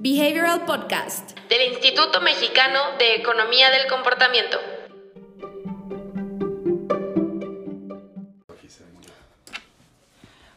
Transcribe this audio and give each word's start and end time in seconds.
Behavioral 0.00 0.64
Podcast 0.64 1.36
del 1.48 1.72
Instituto 1.72 2.20
Mexicano 2.20 2.78
de 3.00 3.16
Economía 3.16 3.68
del 3.70 3.88
Comportamiento. 3.88 4.56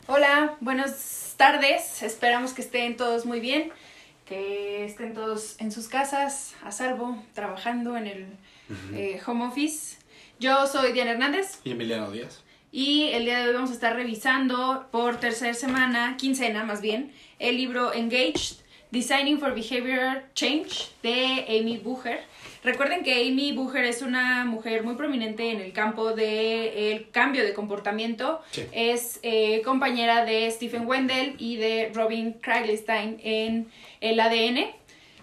Hola, 0.05 0.57
buenas 0.59 1.33
tardes. 1.37 2.03
Esperamos 2.03 2.53
que 2.53 2.61
estén 2.61 2.95
todos 2.97 3.25
muy 3.25 3.39
bien, 3.39 3.71
que 4.25 4.85
estén 4.85 5.15
todos 5.15 5.59
en 5.59 5.71
sus 5.71 5.87
casas, 5.87 6.53
a 6.63 6.71
salvo, 6.71 7.23
trabajando 7.33 7.97
en 7.97 8.05
el 8.05 8.27
eh, 8.93 9.19
home 9.25 9.47
office. 9.47 9.97
Yo 10.39 10.67
soy 10.67 10.91
Diana 10.91 11.11
Hernández. 11.11 11.59
Y 11.63 11.71
Emiliano 11.71 12.11
Díaz. 12.11 12.43
Y 12.71 13.09
el 13.13 13.25
día 13.25 13.39
de 13.39 13.47
hoy 13.47 13.53
vamos 13.55 13.71
a 13.71 13.73
estar 13.73 13.95
revisando 13.95 14.87
por 14.91 15.19
tercera 15.19 15.55
semana, 15.55 16.15
quincena 16.17 16.63
más 16.63 16.79
bien, 16.79 17.11
el 17.39 17.57
libro 17.57 17.91
Engaged, 17.91 18.60
Designing 18.91 19.39
for 19.39 19.55
Behavioral 19.55 20.21
Change 20.33 20.89
de 21.01 21.45
Amy 21.47 21.77
Bucher. 21.77 22.19
Recuerden 22.61 23.03
que 23.03 23.25
Amy 23.25 23.53
Bucher 23.53 23.85
es 23.85 24.01
una 24.01 24.43
mujer 24.43 24.83
muy 24.83 24.95
prominente 24.95 25.49
en 25.49 25.61
el 25.61 25.71
campo 25.71 26.11
del 26.11 27.09
cambio 27.11 27.45
de 27.45 27.53
comportamiento. 27.53 28.41
Sí. 28.51 28.65
Es 28.73 29.21
eh, 29.23 29.61
compañera 29.63 30.25
de 30.25 30.51
Stephen 30.51 30.85
Wendell 30.85 31.35
y 31.37 31.55
de 31.55 31.89
Robin 31.93 32.33
Kragelstein 32.33 33.21
en 33.23 33.71
el 34.01 34.19
ADN. 34.19 34.71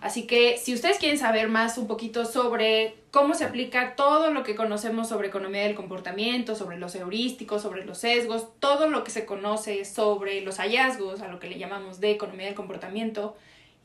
Así 0.00 0.26
que 0.26 0.56
si 0.56 0.72
ustedes 0.72 0.96
quieren 0.96 1.18
saber 1.18 1.48
más 1.48 1.76
un 1.76 1.88
poquito 1.88 2.24
sobre 2.24 2.94
cómo 3.10 3.34
se 3.34 3.44
aplica 3.44 3.96
todo 3.96 4.30
lo 4.30 4.44
que 4.44 4.54
conocemos 4.54 5.08
sobre 5.08 5.28
economía 5.28 5.64
del 5.64 5.74
comportamiento, 5.74 6.54
sobre 6.54 6.78
los 6.78 6.94
heurísticos, 6.94 7.60
sobre 7.60 7.84
los 7.84 7.98
sesgos, 7.98 8.46
todo 8.60 8.88
lo 8.88 9.04
que 9.04 9.10
se 9.10 9.26
conoce 9.26 9.84
sobre 9.84 10.40
los 10.40 10.56
hallazgos, 10.58 11.20
a 11.20 11.28
lo 11.28 11.38
que 11.38 11.48
le 11.48 11.58
llamamos 11.58 12.00
de 12.00 12.12
economía 12.12 12.46
del 12.46 12.54
comportamiento, 12.54 13.36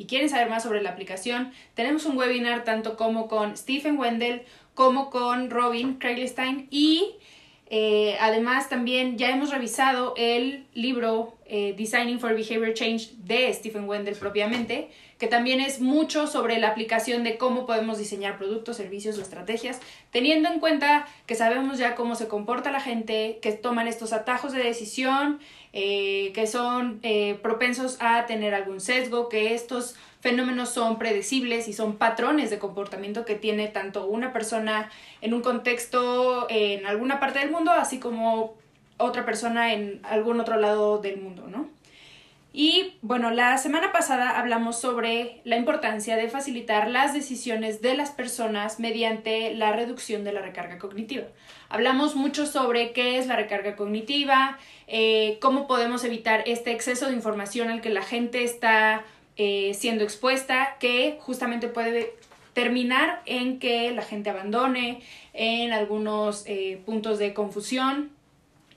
y 0.04 0.06
quieren 0.06 0.28
saber 0.28 0.50
más 0.50 0.64
sobre 0.64 0.82
la 0.82 0.90
aplicación, 0.90 1.54
tenemos 1.76 2.06
un 2.06 2.18
webinar 2.18 2.66
tanto 2.66 2.98
como 2.98 3.30
con 3.30 3.56
Stephen 3.56 3.98
Wendell 3.98 4.42
como 4.74 5.10
con 5.10 5.50
Robin 5.50 5.96
Kragelstein 5.96 6.68
y 6.70 7.16
eh, 7.68 8.18
además 8.20 8.68
también 8.68 9.18
ya 9.18 9.30
hemos 9.30 9.50
revisado 9.50 10.14
el 10.18 10.66
libro 10.74 11.38
eh, 11.46 11.74
Designing 11.78 12.20
for 12.20 12.36
Behavior 12.36 12.74
Change 12.74 13.12
de 13.20 13.54
Stephen 13.54 13.88
Wendell 13.88 14.16
propiamente, 14.16 14.90
que 15.18 15.28
también 15.28 15.62
es 15.62 15.80
mucho 15.80 16.28
sobre 16.28 16.60
la 16.60 16.68
aplicación 16.68 17.24
de 17.24 17.38
cómo 17.38 17.66
podemos 17.66 17.98
diseñar 17.98 18.38
productos, 18.38 18.76
servicios 18.76 19.18
o 19.18 19.22
estrategias, 19.22 19.80
teniendo 20.12 20.50
en 20.50 20.60
cuenta 20.60 21.08
que 21.26 21.36
sabemos 21.36 21.78
ya 21.78 21.96
cómo 21.96 22.16
se 22.16 22.28
comporta 22.28 22.72
la 22.72 22.82
gente, 22.82 23.40
que 23.42 23.54
toman 23.54 23.88
estos 23.88 24.12
atajos 24.12 24.52
de 24.52 24.62
decisión, 24.62 25.40
eh, 25.74 26.32
que 26.34 26.46
son 26.46 27.00
eh, 27.02 27.40
propensos 27.42 27.98
a 28.00 28.26
tener 28.28 28.54
algún 28.54 28.80
sesgo, 28.80 29.28
que 29.28 29.56
estos 29.56 29.96
fenómenos 30.20 30.70
son 30.70 31.00
predecibles 31.00 31.68
y 31.68 31.74
son 31.74 31.98
patrones 31.98 32.50
de 32.50 32.60
comportamiento 32.60 33.26
que 33.26 33.36
tiene 33.36 33.68
tanto 33.68 34.06
una 34.06 34.32
persona 34.32 34.90
en 35.22 35.34
un 35.34 35.42
contexto 35.42 36.48
en 36.50 36.86
alguna 36.86 37.20
parte 37.20 37.40
del 37.40 37.52
mundo, 37.52 37.72
así 37.72 38.00
como 38.00 38.54
otra 38.98 39.26
persona 39.26 39.74
en 39.74 40.00
algún 40.04 40.40
otro 40.40 40.58
lado 40.58 41.00
del 41.00 41.20
mundo, 41.20 41.48
¿no? 41.50 41.68
Y 42.56 43.00
bueno, 43.02 43.32
la 43.32 43.58
semana 43.58 43.92
pasada 43.92 44.38
hablamos 44.38 44.80
sobre 44.80 45.42
la 45.44 45.58
importancia 45.58 46.16
de 46.16 46.30
facilitar 46.30 46.88
las 46.88 47.12
decisiones 47.12 47.82
de 47.82 47.98
las 47.98 48.12
personas 48.12 48.80
mediante 48.80 49.56
la 49.56 49.74
reducción 49.74 50.24
de 50.24 50.34
la 50.34 50.42
recarga 50.42 50.78
cognitiva. 50.78 51.26
Hablamos 51.70 52.16
mucho 52.16 52.46
sobre 52.46 52.92
qué 52.92 53.18
es 53.18 53.26
la 53.26 53.36
recarga 53.36 53.76
cognitiva, 53.76 54.60
eh, 54.88 55.40
cómo 55.42 55.66
podemos 55.66 56.04
evitar 56.04 56.44
este 56.46 56.72
exceso 56.72 57.08
de 57.08 57.14
información 57.14 57.70
al 57.70 57.82
que 57.82 57.90
la 57.90 58.04
gente 58.04 58.44
está 58.44 59.04
eh, 59.36 59.74
siendo 59.74 60.04
expuesta, 60.04 60.78
que 60.80 61.18
justamente 61.22 61.68
puede 61.68 62.14
terminar 62.54 63.24
en 63.26 63.58
que 63.58 63.90
la 63.90 64.04
gente 64.04 64.30
abandone, 64.30 65.02
en 65.34 65.74
algunos 65.74 66.44
eh, 66.46 66.80
puntos 66.86 67.18
de 67.18 67.34
confusión 67.34 68.12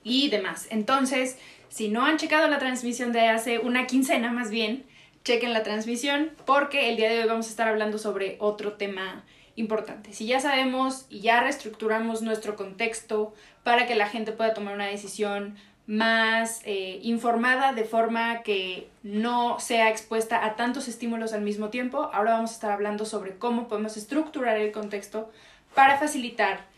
y 0.03 0.28
demás. 0.28 0.66
Entonces, 0.70 1.36
si 1.76 1.88
no 1.88 2.06
han 2.06 2.16
checado 2.16 2.48
la 2.48 2.59
transmisión 2.59 3.12
de 3.12 3.28
hace 3.28 3.59
una 3.59 3.87
quincena 3.87 4.32
más 4.32 4.48
bien, 4.48 4.87
chequen 5.25 5.53
la 5.53 5.62
transmisión 5.62 6.31
porque 6.47 6.88
el 6.88 6.97
día 6.97 7.10
de 7.10 7.20
hoy 7.20 7.28
vamos 7.28 7.48
a 7.48 7.50
estar 7.50 7.69
hablando 7.69 7.98
sobre 7.98 8.38
otro 8.41 8.72
tema 8.72 9.25
importante. 9.56 10.15
Si 10.15 10.26
ya 10.26 10.41
sabemos 10.41 11.04
y 11.10 11.20
ya 11.20 11.42
reestructuramos 11.42 12.22
nuestro 12.22 12.56
contexto 12.56 13.34
para 13.62 13.86
que 13.86 13.94
la 13.94 14.09
gente 14.09 14.32
pueda 14.32 14.54
tomar 14.54 14.75
una 14.75 14.86
decisión 14.86 15.56
más 15.86 16.62
eh, 16.65 16.98
informada 17.03 17.75
de 17.75 17.84
forma 17.84 18.42
que 18.42 18.88
no 19.03 19.60
sea 19.60 19.91
expuesta 19.91 20.47
a 20.47 20.56
tantos 20.56 20.88
estímulos 20.88 21.34
al 21.34 21.42
mismo 21.42 21.69
tiempo, 21.69 22.09
ahora 22.15 22.32
vamos 22.32 22.53
a 22.53 22.54
estar 22.54 22.70
hablando 22.72 23.04
sobre 23.04 23.36
cómo 23.36 23.69
podemos 23.69 23.98
estructurar 23.98 24.56
el 24.56 24.72
contexto 24.72 25.31
para 25.75 25.98
facilitar 25.98 26.75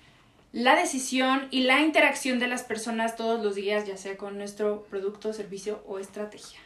la 0.59 0.75
decisión 0.75 1.47
y 1.53 1.61
la 1.63 1.81
interacción 1.83 2.41
de 2.41 2.49
las 2.49 2.63
personas 2.65 3.15
todos 3.17 3.43
los 3.45 3.55
días, 3.55 3.87
ya 3.87 3.97
sea 3.97 4.17
con 4.17 4.39
nuestro 4.39 4.83
producto, 4.91 5.33
servicio 5.33 5.83
o 5.87 5.99
estrategia. 5.99 6.59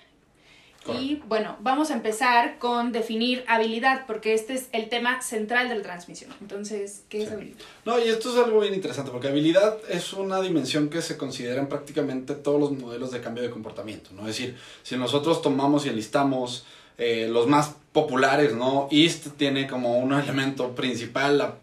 Y 0.98 1.22
bueno, 1.28 1.56
vamos 1.60 1.90
a 1.92 1.94
empezar 1.94 2.58
con 2.58 2.90
definir 2.90 3.44
habilidad, 3.46 4.04
porque 4.06 4.34
este 4.34 4.54
es 4.54 4.68
el 4.72 4.88
tema 4.88 5.22
central 5.22 5.68
de 5.68 5.76
la 5.76 5.82
transmisión. 5.82 6.32
Entonces, 6.40 7.04
¿qué 7.08 7.22
es 7.22 7.28
Sí. 7.28 7.34
habilidad? 7.34 7.58
No, 7.84 8.00
y 8.00 8.08
esto 8.08 8.32
es 8.32 8.44
algo 8.44 8.60
bien 8.60 8.74
interesante, 8.74 9.12
porque 9.12 9.28
habilidad 9.28 9.78
es 9.88 10.12
una 10.12 10.40
dimensión 10.40 10.88
que 10.88 11.00
se 11.00 11.16
considera 11.16 11.60
en 11.60 11.68
prácticamente 11.68 12.34
todos 12.34 12.58
los 12.58 12.72
modelos 12.72 13.12
de 13.12 13.20
cambio 13.20 13.44
de 13.44 13.50
comportamiento, 13.50 14.10
¿no? 14.14 14.22
Es 14.22 14.38
decir, 14.38 14.56
si 14.82 14.96
nosotros 14.96 15.40
tomamos 15.42 15.86
y 15.86 15.90
enlistamos 15.90 16.64
eh, 16.98 17.28
los 17.30 17.46
más 17.46 17.74
populares, 17.92 18.54
¿no? 18.54 18.88
EAST 18.90 19.36
tiene 19.36 19.66
como 19.68 19.98
un 19.98 20.12
elemento 20.12 20.74
principal 20.74 21.38
la 21.38 21.54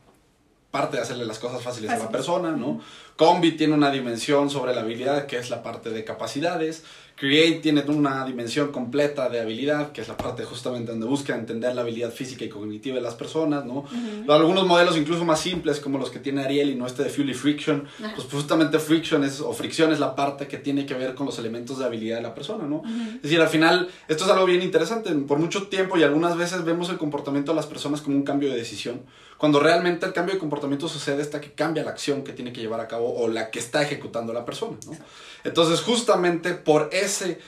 parte 0.72 0.98
de 0.98 1.04
hacerle 1.04 1.26
las 1.26 1.40
cosas 1.40 1.64
fáciles 1.64 1.90
a 1.90 1.98
la 1.98 2.10
persona, 2.10 2.52
¿no? 2.52 2.80
Combi 3.16 3.54
tiene 3.54 3.74
una 3.74 3.92
dimensión 3.92 4.50
sobre 4.50 4.74
la 4.74 4.82
habilidad, 4.82 5.26
que 5.26 5.38
es 5.38 5.50
la 5.50 5.64
parte 5.64 5.90
de 5.90 6.04
capacidades. 6.04 6.84
Create 7.20 7.60
tiene 7.60 7.82
una 7.90 8.24
dimensión 8.24 8.72
completa 8.72 9.28
de 9.28 9.42
habilidad, 9.42 9.92
que 9.92 10.00
es 10.00 10.08
la 10.08 10.16
parte 10.16 10.46
justamente 10.46 10.92
donde 10.92 11.06
busca 11.06 11.36
entender 11.36 11.76
la 11.76 11.82
habilidad 11.82 12.12
física 12.12 12.46
y 12.46 12.50
cognitiva 12.50 12.96
de 12.96 13.02
las 13.02 13.16
personas, 13.16 13.66
¿no? 13.66 13.84
Algunos 14.30 14.66
modelos 14.66 14.96
incluso 14.96 15.26
más 15.26 15.42
simples, 15.42 15.82
como 15.82 15.98
los 15.98 16.12
que 16.12 16.20
tiene 16.20 16.44
Ariel 16.44 16.70
y 16.70 16.76
no 16.76 16.88
este 16.88 17.04
de 17.04 17.10
Fuel 17.10 17.32
y 17.32 17.34
Friction, 17.34 17.84
pues 18.16 18.26
justamente 18.32 18.80
friction 18.80 19.26
es, 19.26 19.42
o 19.42 19.52
fricción 19.52 19.92
es 19.92 20.00
la 20.00 20.16
parte 20.16 20.48
que 20.48 20.58
tiene 20.58 20.86
que 20.86 20.94
ver 20.94 21.14
con 21.14 21.26
los 21.26 21.38
elementos 21.40 21.80
de 21.80 21.86
habilidad 21.86 22.16
de 22.16 22.24
la 22.24 22.34
persona, 22.34 22.66
¿no? 22.66 22.84
Es 23.16 23.24
decir, 23.24 23.42
al 23.42 23.50
final, 23.50 23.90
esto 24.08 24.24
es 24.24 24.30
algo 24.30 24.46
bien 24.46 24.62
interesante. 24.62 25.12
Por 25.14 25.40
mucho 25.40 25.68
tiempo 25.68 25.98
y 25.98 26.04
algunas 26.04 26.38
veces 26.38 26.64
vemos 26.64 26.90
el 26.90 26.98
comportamiento 26.98 27.52
de 27.52 27.58
las 27.58 27.66
personas 27.66 28.00
como 28.00 28.16
un 28.16 28.24
cambio 28.24 28.50
de 28.50 28.56
decisión, 28.56 29.02
cuando 29.38 29.60
realmente 29.60 30.06
el 30.06 30.14
cambio 30.14 30.36
de 30.36 30.40
comportamiento 30.40 30.88
sucede 30.88 31.22
hasta 31.22 31.42
que 31.42 31.52
cambia 31.52 31.84
la 31.84 31.92
acción 31.92 32.24
que 32.24 32.34
tiene 32.34 32.54
que 32.54 32.62
llevar 32.62 32.80
a 32.80 32.88
cabo 32.88 33.14
o 33.14 33.28
la 33.28 33.52
que 33.52 33.60
está 33.60 33.82
ejecutando 33.82 34.32
la 34.32 34.46
persona, 34.46 34.78
¿no? 34.86 34.98
Entonces, 35.46 35.80
justamente 35.82 36.54
por 36.54 36.90
ese, 37.10 37.40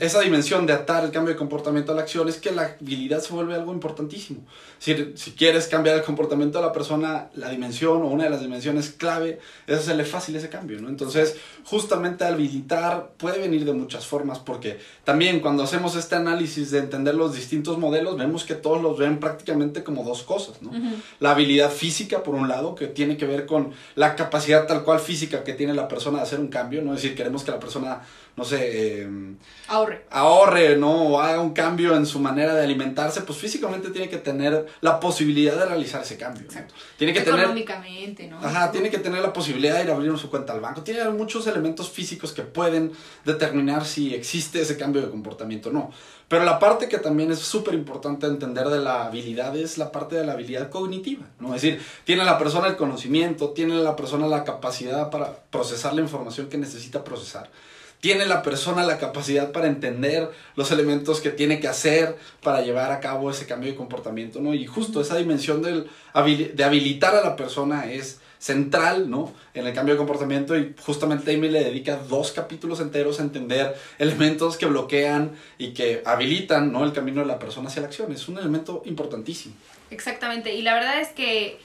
esa 0.00 0.20
dimensión 0.20 0.66
de 0.66 0.72
atar 0.72 1.04
el 1.04 1.10
cambio 1.10 1.34
de 1.34 1.38
comportamiento 1.38 1.92
a 1.92 1.94
la 1.94 2.02
acción 2.02 2.28
es 2.28 2.36
que 2.36 2.50
la 2.50 2.76
habilidad 2.80 3.20
se 3.20 3.32
vuelve 3.32 3.54
algo 3.54 3.72
importantísimo. 3.72 4.40
Si, 4.78 5.12
si 5.16 5.32
quieres 5.32 5.66
cambiar 5.66 5.96
el 5.96 6.02
comportamiento 6.02 6.58
de 6.58 6.66
la 6.66 6.72
persona, 6.72 7.30
la 7.34 7.50
dimensión 7.50 8.02
o 8.02 8.06
una 8.06 8.24
de 8.24 8.30
las 8.30 8.40
dimensiones 8.40 8.90
clave 8.90 9.38
es 9.66 9.78
hacerle 9.78 10.04
fácil 10.04 10.36
ese 10.36 10.48
cambio, 10.48 10.80
¿no? 10.80 10.88
Entonces, 10.88 11.36
justamente 11.64 12.24
habilitar 12.24 13.12
puede 13.16 13.38
venir 13.38 13.64
de 13.64 13.72
muchas 13.72 14.06
formas 14.06 14.38
porque 14.38 14.78
también 15.04 15.40
cuando 15.40 15.62
hacemos 15.62 15.96
este 15.96 16.14
análisis 16.16 16.70
de 16.70 16.78
entender 16.78 17.14
los 17.14 17.34
distintos 17.34 17.78
modelos, 17.78 18.16
vemos 18.16 18.44
que 18.44 18.54
todos 18.54 18.80
los 18.82 18.98
ven 18.98 19.20
prácticamente 19.20 19.82
como 19.82 20.04
dos 20.04 20.22
cosas, 20.22 20.62
¿no? 20.62 20.70
La 21.18 21.32
habilidad 21.32 21.70
física, 21.70 22.22
por 22.22 22.34
un 22.34 22.48
lado, 22.48 22.74
que 22.74 22.86
tiene 22.86 23.16
que 23.16 23.26
ver 23.26 23.46
con 23.46 23.72
la 23.94 24.16
capacidad 24.16 24.66
tal 24.66 24.84
cual 24.84 25.00
física 25.00 25.44
que 25.44 25.52
tiene 25.52 25.74
la 25.74 25.88
persona 25.88 26.18
de 26.18 26.24
hacer 26.24 26.40
un 26.40 26.48
cambio, 26.48 26.82
¿no? 26.82 26.94
Es 26.94 27.02
decir, 27.02 27.16
queremos 27.16 27.44
que 27.44 27.50
la 27.50 27.60
persona, 27.60 28.02
no 28.40 28.46
sé, 28.46 29.02
eh, 29.02 29.08
Ahorre. 29.68 30.06
ahorre, 30.08 30.74
¿no? 30.78 31.08
O 31.08 31.20
haga 31.20 31.42
un 31.42 31.52
cambio 31.52 31.94
en 31.94 32.06
su 32.06 32.20
manera 32.20 32.54
de 32.54 32.64
alimentarse, 32.64 33.20
pues 33.20 33.38
físicamente 33.38 33.90
tiene 33.90 34.08
que 34.08 34.16
tener 34.16 34.66
la 34.80 34.98
posibilidad 34.98 35.58
de 35.58 35.66
realizar 35.66 36.00
ese 36.00 36.16
cambio. 36.16 36.46
¿no? 36.50 36.62
Tiene 36.96 37.12
que 37.12 37.20
tener... 37.20 37.40
Económicamente, 37.40 38.28
¿no? 38.28 38.38
Ajá, 38.38 38.72
tiene 38.72 38.88
que 38.88 38.96
tener 38.96 39.20
la 39.20 39.34
posibilidad 39.34 39.76
de 39.76 39.84
ir 39.84 39.90
a 39.90 39.94
abrir 39.94 40.16
su 40.16 40.30
cuenta 40.30 40.54
al 40.54 40.60
banco. 40.60 40.80
Tiene 40.82 41.04
muchos 41.10 41.46
elementos 41.48 41.90
físicos 41.90 42.32
que 42.32 42.40
pueden 42.40 42.92
determinar 43.26 43.84
si 43.84 44.14
existe 44.14 44.62
ese 44.62 44.78
cambio 44.78 45.02
de 45.02 45.10
comportamiento 45.10 45.68
o 45.68 45.72
no. 45.72 45.90
Pero 46.26 46.44
la 46.44 46.58
parte 46.58 46.88
que 46.88 46.96
también 46.96 47.30
es 47.30 47.40
súper 47.40 47.74
importante 47.74 48.26
entender 48.26 48.68
de 48.68 48.78
la 48.78 49.04
habilidad 49.04 49.54
es 49.54 49.76
la 49.76 49.92
parte 49.92 50.16
de 50.16 50.24
la 50.24 50.32
habilidad 50.32 50.70
cognitiva, 50.70 51.26
¿no? 51.40 51.54
Es 51.54 51.60
decir, 51.60 51.82
tiene 52.04 52.24
la 52.24 52.38
persona 52.38 52.68
el 52.68 52.76
conocimiento, 52.76 53.50
tiene 53.50 53.74
la 53.74 53.96
persona 53.96 54.26
la 54.28 54.44
capacidad 54.44 55.10
para 55.10 55.34
procesar 55.50 55.92
la 55.92 56.00
información 56.00 56.48
que 56.48 56.56
necesita 56.56 57.04
procesar. 57.04 57.50
Tiene 58.00 58.26
la 58.26 58.42
persona 58.42 58.84
la 58.84 58.98
capacidad 58.98 59.52
para 59.52 59.66
entender 59.66 60.30
los 60.56 60.70
elementos 60.70 61.20
que 61.20 61.30
tiene 61.30 61.60
que 61.60 61.68
hacer 61.68 62.16
para 62.42 62.62
llevar 62.62 62.92
a 62.92 63.00
cabo 63.00 63.30
ese 63.30 63.46
cambio 63.46 63.70
de 63.70 63.76
comportamiento, 63.76 64.40
¿no? 64.40 64.54
Y 64.54 64.66
justo 64.66 65.00
esa 65.00 65.16
dimensión 65.16 65.62
del 65.62 65.90
de 66.14 66.64
habilitar 66.64 67.14
a 67.14 67.22
la 67.22 67.36
persona 67.36 67.90
es 67.92 68.20
central, 68.40 69.10
¿no? 69.10 69.34
En 69.52 69.66
el 69.66 69.74
cambio 69.74 69.94
de 69.94 69.98
comportamiento 69.98 70.56
y 70.56 70.74
justamente 70.82 71.34
Amy 71.34 71.50
le 71.50 71.62
dedica 71.62 71.96
dos 71.96 72.32
capítulos 72.32 72.80
enteros 72.80 73.20
a 73.20 73.22
entender 73.22 73.76
elementos 73.98 74.56
que 74.56 74.64
bloquean 74.64 75.32
y 75.58 75.74
que 75.74 76.02
habilitan, 76.06 76.72
¿no? 76.72 76.84
El 76.84 76.94
camino 76.94 77.20
de 77.20 77.26
la 77.26 77.38
persona 77.38 77.68
hacia 77.68 77.82
la 77.82 77.88
acción. 77.88 78.10
Es 78.12 78.28
un 78.28 78.38
elemento 78.38 78.82
importantísimo. 78.86 79.54
Exactamente. 79.90 80.54
Y 80.54 80.62
la 80.62 80.72
verdad 80.72 81.00
es 81.00 81.08
que 81.08 81.60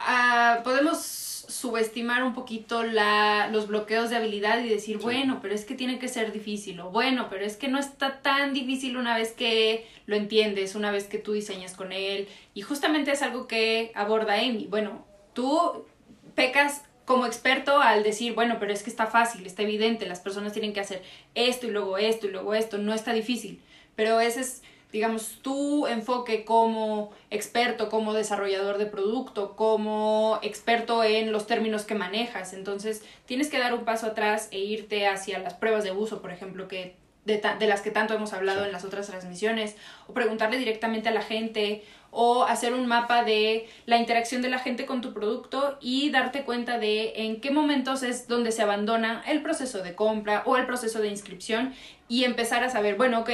ah, 0.00 0.62
podemos 0.64 1.23
subestimar 1.48 2.22
un 2.22 2.34
poquito 2.34 2.82
la, 2.82 3.48
los 3.52 3.68
bloqueos 3.68 4.10
de 4.10 4.16
habilidad 4.16 4.62
y 4.62 4.68
decir, 4.68 4.98
bueno, 4.98 5.38
pero 5.42 5.54
es 5.54 5.64
que 5.64 5.74
tiene 5.74 5.98
que 5.98 6.08
ser 6.08 6.32
difícil, 6.32 6.80
o 6.80 6.90
bueno, 6.90 7.28
pero 7.30 7.44
es 7.44 7.56
que 7.56 7.68
no 7.68 7.78
está 7.78 8.20
tan 8.22 8.52
difícil 8.52 8.96
una 8.96 9.16
vez 9.16 9.32
que 9.32 9.86
lo 10.06 10.16
entiendes, 10.16 10.74
una 10.74 10.90
vez 10.90 11.04
que 11.04 11.18
tú 11.18 11.32
diseñas 11.32 11.74
con 11.74 11.92
él. 11.92 12.28
Y 12.54 12.62
justamente 12.62 13.12
es 13.12 13.22
algo 13.22 13.46
que 13.46 13.92
aborda 13.94 14.34
Amy. 14.34 14.66
Bueno, 14.68 15.04
tú 15.32 15.86
pecas 16.34 16.82
como 17.04 17.26
experto 17.26 17.80
al 17.80 18.02
decir, 18.02 18.34
bueno, 18.34 18.56
pero 18.58 18.72
es 18.72 18.82
que 18.82 18.90
está 18.90 19.06
fácil, 19.06 19.44
está 19.44 19.62
evidente, 19.62 20.06
las 20.06 20.20
personas 20.20 20.52
tienen 20.52 20.72
que 20.72 20.80
hacer 20.80 21.02
esto 21.34 21.66
y 21.66 21.70
luego 21.70 21.98
esto 21.98 22.26
y 22.26 22.30
luego 22.30 22.54
esto, 22.54 22.78
no 22.78 22.94
está 22.94 23.12
difícil. 23.12 23.62
Pero 23.94 24.20
ese 24.20 24.40
es, 24.40 24.62
digamos, 24.94 25.40
tu 25.42 25.88
enfoque 25.88 26.44
como 26.44 27.10
experto, 27.28 27.88
como 27.88 28.14
desarrollador 28.14 28.78
de 28.78 28.86
producto, 28.86 29.56
como 29.56 30.38
experto 30.40 31.02
en 31.02 31.32
los 31.32 31.48
términos 31.48 31.82
que 31.82 31.96
manejas. 31.96 32.52
Entonces, 32.52 33.02
tienes 33.26 33.50
que 33.50 33.58
dar 33.58 33.74
un 33.74 33.84
paso 33.84 34.06
atrás 34.06 34.46
e 34.52 34.60
irte 34.60 35.08
hacia 35.08 35.40
las 35.40 35.54
pruebas 35.54 35.82
de 35.82 35.90
uso, 35.90 36.22
por 36.22 36.30
ejemplo, 36.30 36.68
que 36.68 36.94
de, 37.24 37.42
de 37.58 37.66
las 37.66 37.80
que 37.80 37.90
tanto 37.90 38.14
hemos 38.14 38.34
hablado 38.34 38.64
en 38.64 38.70
las 38.70 38.84
otras 38.84 39.08
transmisiones, 39.08 39.74
o 40.06 40.14
preguntarle 40.14 40.58
directamente 40.58 41.08
a 41.08 41.12
la 41.12 41.22
gente, 41.22 41.82
o 42.12 42.44
hacer 42.44 42.72
un 42.72 42.86
mapa 42.86 43.24
de 43.24 43.68
la 43.86 43.96
interacción 43.96 44.42
de 44.42 44.48
la 44.48 44.60
gente 44.60 44.86
con 44.86 45.00
tu 45.00 45.12
producto 45.12 45.76
y 45.80 46.10
darte 46.10 46.44
cuenta 46.44 46.78
de 46.78 47.14
en 47.16 47.40
qué 47.40 47.50
momentos 47.50 48.04
es 48.04 48.28
donde 48.28 48.52
se 48.52 48.62
abandona 48.62 49.24
el 49.26 49.42
proceso 49.42 49.82
de 49.82 49.96
compra 49.96 50.44
o 50.46 50.56
el 50.56 50.64
proceso 50.64 51.00
de 51.00 51.08
inscripción 51.08 51.74
y 52.08 52.22
empezar 52.22 52.62
a 52.62 52.70
saber, 52.70 52.94
bueno, 52.94 53.20
ok, 53.20 53.30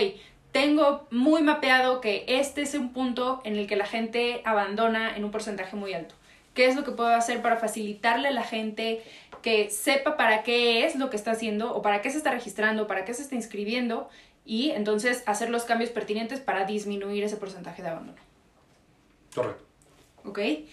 tengo 0.53 1.07
muy 1.11 1.43
mapeado 1.43 2.01
que 2.01 2.25
este 2.27 2.63
es 2.63 2.75
un 2.75 2.93
punto 2.93 3.41
en 3.45 3.57
el 3.57 3.67
que 3.67 3.77
la 3.77 3.87
gente 3.87 4.43
abandona 4.45 5.17
en 5.17 5.25
un 5.25 5.31
porcentaje 5.31 5.77
muy 5.77 5.95
alto. 5.95 6.15
¿Qué 6.55 6.67
es 6.67 6.75
lo 6.75 6.85
que 6.85 6.91
puedo 6.91 7.11
hacer 7.11 7.43
para 7.43 7.57
facilitarle 7.57 8.29
a 8.29 8.33
la 8.33 8.43
gente 8.43 9.03
que 9.43 9.71
sepa 9.71 10.17
para 10.17 10.43
qué 10.43 10.85
es 10.85 10.97
lo 10.97 11.09
que 11.09 11.17
está 11.17 11.31
haciendo 11.31 11.75
o 11.75 11.83
para 11.83 12.03
qué 12.03 12.11
se 12.11 12.19
está 12.19 12.33
registrando, 12.33 12.87
para 12.87 13.05
qué 13.05 13.15
se 13.15 13.23
está 13.23 13.37
inscribiendo 13.37 14.09
y 14.45 14.71
entonces 14.71 15.23
hacer 15.27 15.51
los 15.51 15.65
cambios 15.65 15.91
pertinentes 15.91 16.41
para 16.41 16.65
disminuir 16.65 17.23
ese 17.23 17.37
porcentaje 17.37 17.83
de 17.83 17.89
abandono? 17.89 18.19
Correcto. 19.35 19.65
¿Ok? 20.25 20.39
Eh, 20.39 20.67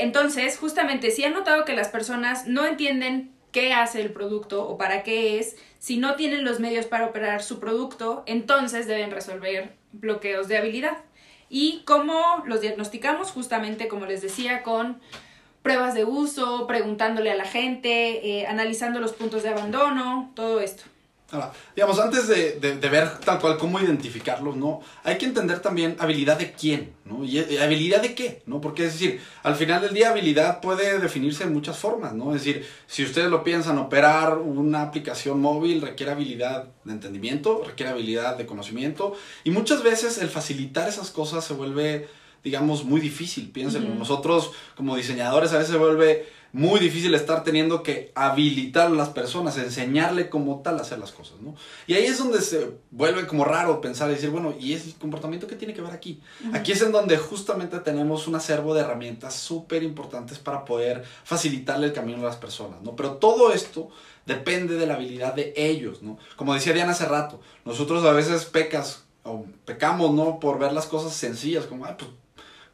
entonces, 0.00 0.58
justamente, 0.58 1.10
si 1.10 1.24
han 1.24 1.32
notado 1.32 1.64
que 1.64 1.74
las 1.74 1.88
personas 1.88 2.46
no 2.46 2.66
entienden 2.66 3.33
qué 3.54 3.72
hace 3.72 4.02
el 4.02 4.12
producto 4.12 4.68
o 4.68 4.76
para 4.76 5.04
qué 5.04 5.38
es, 5.38 5.56
si 5.78 5.96
no 5.96 6.16
tienen 6.16 6.44
los 6.44 6.58
medios 6.58 6.86
para 6.86 7.06
operar 7.06 7.40
su 7.40 7.60
producto, 7.60 8.24
entonces 8.26 8.88
deben 8.88 9.12
resolver 9.12 9.76
bloqueos 9.92 10.48
de 10.48 10.58
habilidad. 10.58 10.98
¿Y 11.48 11.82
cómo 11.86 12.42
los 12.46 12.60
diagnosticamos? 12.60 13.30
Justamente, 13.30 13.86
como 13.86 14.06
les 14.06 14.22
decía, 14.22 14.64
con 14.64 15.00
pruebas 15.62 15.94
de 15.94 16.04
uso, 16.04 16.66
preguntándole 16.66 17.30
a 17.30 17.36
la 17.36 17.44
gente, 17.44 18.40
eh, 18.40 18.46
analizando 18.48 18.98
los 18.98 19.12
puntos 19.12 19.44
de 19.44 19.50
abandono, 19.50 20.32
todo 20.34 20.60
esto. 20.60 20.82
Ahora, 21.30 21.52
digamos, 21.74 21.98
antes 21.98 22.28
de, 22.28 22.60
de, 22.60 22.88
ver 22.90 23.18
tal 23.18 23.40
cual 23.40 23.56
cómo 23.56 23.80
identificarlos, 23.80 24.56
¿no? 24.56 24.82
Hay 25.04 25.16
que 25.16 25.24
entender 25.24 25.60
también 25.60 25.96
habilidad 25.98 26.38
de 26.38 26.52
quién, 26.52 26.94
¿no? 27.06 27.24
Y 27.24 27.38
eh, 27.38 27.62
habilidad 27.62 28.02
de 28.02 28.14
qué, 28.14 28.42
¿no? 28.44 28.60
Porque 28.60 28.84
es 28.84 28.92
decir, 28.92 29.20
al 29.42 29.56
final 29.56 29.80
del 29.80 29.94
día 29.94 30.10
habilidad 30.10 30.60
puede 30.60 30.98
definirse 30.98 31.44
de 31.44 31.50
muchas 31.50 31.78
formas, 31.78 32.12
¿no? 32.12 32.34
Es 32.34 32.44
decir, 32.44 32.66
si 32.86 33.04
ustedes 33.04 33.30
lo 33.30 33.42
piensan, 33.42 33.78
operar 33.78 34.36
una 34.36 34.82
aplicación 34.82 35.40
móvil 35.40 35.80
requiere 35.80 36.12
habilidad 36.12 36.68
de 36.84 36.92
entendimiento, 36.92 37.64
requiere 37.66 37.92
habilidad 37.92 38.36
de 38.36 38.44
conocimiento, 38.44 39.16
y 39.44 39.50
muchas 39.50 39.82
veces 39.82 40.18
el 40.18 40.28
facilitar 40.28 40.88
esas 40.88 41.10
cosas 41.10 41.42
se 41.42 41.54
vuelve, 41.54 42.06
digamos, 42.44 42.84
muy 42.84 43.00
difícil, 43.00 43.50
piénsenlo. 43.50 43.88
Uh 43.88 43.94
-huh. 43.94 43.98
Nosotros 43.98 44.52
como 44.76 44.94
diseñadores 44.94 45.52
a 45.52 45.58
veces 45.58 45.72
se 45.72 45.78
vuelve 45.78 46.26
muy 46.52 46.78
difícil 46.78 47.12
estar 47.14 47.42
teniendo 47.42 47.82
que 47.82 48.12
habilitar 48.14 48.86
a 48.86 48.90
las 48.90 49.08
personas, 49.08 49.58
enseñarle 49.58 50.28
como 50.28 50.60
tal 50.62 50.78
a 50.78 50.82
hacer 50.82 51.00
las 51.00 51.10
cosas, 51.10 51.40
¿no? 51.40 51.56
Y 51.88 51.94
ahí 51.94 52.04
es 52.04 52.18
donde 52.18 52.40
se 52.40 52.70
vuelve 52.92 53.26
como 53.26 53.44
raro 53.44 53.80
pensar 53.80 54.08
y 54.08 54.14
decir, 54.14 54.30
bueno, 54.30 54.54
¿y 54.60 54.72
es 54.72 54.86
el 54.86 54.94
comportamiento 54.94 55.48
que 55.48 55.56
tiene 55.56 55.74
que 55.74 55.80
ver 55.80 55.90
aquí? 55.90 56.20
Uh 56.44 56.46
-huh. 56.46 56.56
Aquí 56.56 56.70
es 56.70 56.80
en 56.82 56.92
donde 56.92 57.18
justamente 57.18 57.76
tenemos 57.80 58.28
un 58.28 58.36
acervo 58.36 58.72
de 58.72 58.82
herramientas 58.82 59.34
súper 59.34 59.82
importantes 59.82 60.38
para 60.38 60.64
poder 60.64 61.02
facilitarle 61.24 61.86
el 61.88 61.92
camino 61.92 62.20
a 62.20 62.26
las 62.26 62.36
personas, 62.36 62.80
¿no? 62.82 62.94
Pero 62.94 63.14
todo 63.14 63.52
esto 63.52 63.88
depende 64.24 64.76
de 64.76 64.86
la 64.86 64.94
habilidad 64.94 65.34
de 65.34 65.54
ellos, 65.56 66.02
¿no? 66.02 66.18
Como 66.36 66.54
decía 66.54 66.72
Diana 66.72 66.92
hace 66.92 67.06
rato, 67.06 67.40
nosotros 67.64 68.04
a 68.04 68.12
veces 68.12 68.44
pecas 68.44 69.02
o 69.24 69.44
pecamos, 69.64 70.14
¿no? 70.14 70.38
Por 70.38 70.60
ver 70.60 70.72
las 70.72 70.86
cosas 70.86 71.14
sencillas, 71.14 71.66
como, 71.66 71.84
ay, 71.84 71.94
pues 71.98 72.10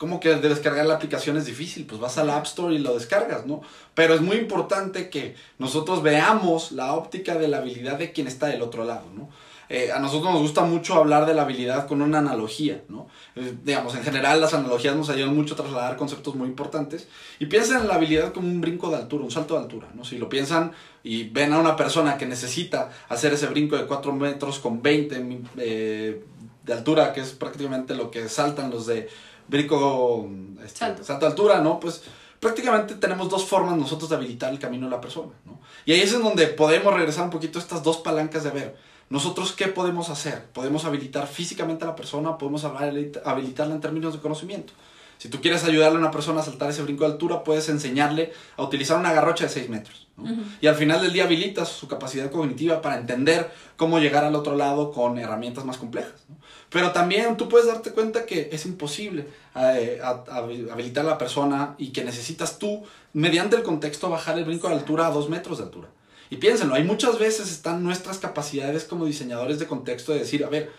¿Cómo 0.01 0.19
que 0.19 0.35
de 0.35 0.49
descargar 0.49 0.87
la 0.87 0.95
aplicación 0.95 1.37
es 1.37 1.45
difícil? 1.45 1.85
Pues 1.85 2.01
vas 2.01 2.17
al 2.17 2.31
App 2.31 2.47
Store 2.47 2.75
y 2.75 2.79
lo 2.79 2.95
descargas, 2.95 3.45
¿no? 3.45 3.61
Pero 3.93 4.15
es 4.15 4.23
muy 4.23 4.39
importante 4.39 5.11
que 5.11 5.35
nosotros 5.59 6.03
veamos 6.03 6.73
la 6.73 6.95
óptica 6.95 7.35
de 7.35 7.49
la 7.49 7.59
habilidad 7.59 7.99
de 7.99 8.11
quien 8.11 8.27
está 8.27 8.47
del 8.47 8.63
otro 8.63 8.87
lado, 8.87 9.05
¿no? 9.15 9.29
Eh, 9.69 9.93
a 9.93 9.99
nosotros 9.99 10.33
nos 10.33 10.41
gusta 10.41 10.63
mucho 10.63 10.95
hablar 10.95 11.27
de 11.27 11.35
la 11.35 11.43
habilidad 11.43 11.87
con 11.87 12.01
una 12.01 12.21
analogía, 12.21 12.83
¿no? 12.89 13.09
Eh, 13.37 13.53
digamos, 13.63 13.95
en 13.95 14.03
general 14.03 14.41
las 14.41 14.55
analogías 14.55 14.97
nos 14.97 15.11
ayudan 15.11 15.37
mucho 15.37 15.53
a 15.53 15.59
trasladar 15.59 15.99
conceptos 15.99 16.35
muy 16.35 16.49
importantes. 16.49 17.07
Y 17.39 17.45
piensen 17.45 17.83
en 17.83 17.89
la 17.89 17.97
habilidad 17.97 18.33
como 18.33 18.49
un 18.49 18.63
brinco 18.63 18.89
de 18.89 18.97
altura, 18.97 19.25
un 19.25 19.31
salto 19.31 19.53
de 19.53 19.61
altura, 19.61 19.89
¿no? 19.95 20.07
Si 20.07 20.17
lo 20.17 20.31
piensan 20.31 20.73
y 21.05 21.25
ven 21.25 21.53
a 21.53 21.59
una 21.59 21.77
persona 21.77 22.17
que 22.17 22.25
necesita 22.25 22.91
hacer 23.11 23.35
ese 23.35 23.49
brinco 23.49 23.77
de 23.77 23.85
4 23.85 24.15
metros 24.15 24.61
con 24.61 24.81
20 24.81 25.43
eh, 25.59 26.25
de 26.65 26.73
altura, 26.73 27.13
que 27.13 27.21
es 27.21 27.33
prácticamente 27.33 27.95
lo 27.95 28.11
que 28.11 28.31
saltan 28.31 28.71
los 28.71 28.87
de 28.87 29.11
brinco, 29.51 30.29
este, 30.65 30.79
salto. 30.79 31.05
salto 31.05 31.27
de 31.27 31.31
altura, 31.31 31.61
¿no? 31.61 31.81
Pues 31.81 32.03
prácticamente 32.39 32.95
tenemos 32.95 33.29
dos 33.29 33.45
formas 33.45 33.77
nosotros 33.77 34.09
de 34.09 34.17
habilitar 34.17 34.53
el 34.53 34.59
camino 34.59 34.87
de 34.87 34.93
la 34.93 35.01
persona, 35.01 35.33
¿no? 35.45 35.61
Y 35.85 35.93
ahí 35.93 36.01
es 36.01 36.13
en 36.15 36.23
donde 36.23 36.47
podemos 36.47 36.95
regresar 36.95 37.25
un 37.25 37.31
poquito 37.31 37.59
a 37.59 37.63
estas 37.63 37.83
dos 37.83 37.99
palancas 37.99 38.45
de 38.45 38.51
ver, 38.51 38.77
nosotros 39.11 39.53
qué 39.53 39.67
podemos 39.67 40.09
hacer? 40.09 40.45
Podemos 40.53 40.85
habilitar 40.85 41.27
físicamente 41.27 41.85
a 41.85 41.89
la 41.89 41.97
persona, 41.97 42.39
podemos 42.39 42.65
habilitarla 42.65 43.75
en 43.75 43.81
términos 43.81 44.15
de 44.15 44.21
conocimiento. 44.21 44.73
Si 45.21 45.29
tú 45.29 45.43
quieres 45.43 45.65
ayudarle 45.65 45.99
a 45.99 46.01
una 46.01 46.11
persona 46.11 46.41
a 46.41 46.43
saltar 46.43 46.71
ese 46.71 46.81
brinco 46.81 47.05
de 47.05 47.13
altura, 47.13 47.45
puedes 47.45 47.69
enseñarle 47.69 48.33
a 48.57 48.63
utilizar 48.63 48.99
una 48.99 49.13
garrocha 49.13 49.45
de 49.45 49.51
6 49.51 49.69
metros. 49.69 50.09
¿no? 50.17 50.25
Uh 50.25 50.29
-huh. 50.29 50.45
Y 50.63 50.67
al 50.67 50.77
final 50.77 51.03
del 51.03 51.13
día 51.13 51.25
habilitas 51.25 51.69
su 51.69 51.89
capacidad 51.89 52.31
cognitiva 52.31 52.81
para 52.81 52.97
entender 52.97 53.51
cómo 53.77 53.99
llegar 53.99 54.25
al 54.25 54.35
otro 54.35 54.57
lado 54.57 54.93
con 54.93 55.19
herramientas 55.19 55.67
más 55.67 55.77
complejas. 55.77 56.15
¿no? 56.27 56.37
Pero 56.71 56.93
también 56.93 57.37
tú 57.37 57.51
puedes 57.51 57.67
darte 57.67 57.91
cuenta 57.91 58.25
que 58.25 58.49
es 58.51 58.65
imposible 58.65 59.27
eh, 59.57 60.01
a, 60.03 60.25
a, 60.27 60.39
habilitar 60.39 61.05
a 61.05 61.11
la 61.11 61.19
persona 61.19 61.75
y 61.77 61.89
que 61.93 62.03
necesitas 62.03 62.59
tú, 62.59 62.83
mediante 63.13 63.57
el 63.57 63.63
contexto, 63.63 64.09
bajar 64.09 64.39
el 64.39 64.47
brinco 64.47 64.69
de 64.69 64.77
altura 64.77 65.07
a 65.07 65.11
2 65.11 65.29
metros 65.29 65.59
de 65.59 65.65
altura. 65.65 65.89
Y 66.31 66.37
piénsenlo, 66.37 66.75
hay 66.75 66.85
muchas 66.85 67.19
veces 67.19 67.53
están 67.53 67.85
nuestras 67.85 68.17
capacidades 68.17 68.85
como 68.85 69.05
diseñadores 69.05 69.59
de 69.59 69.67
contexto 69.67 70.13
de 70.13 70.21
decir, 70.21 70.45
a 70.45 70.49
ver, 70.49 70.71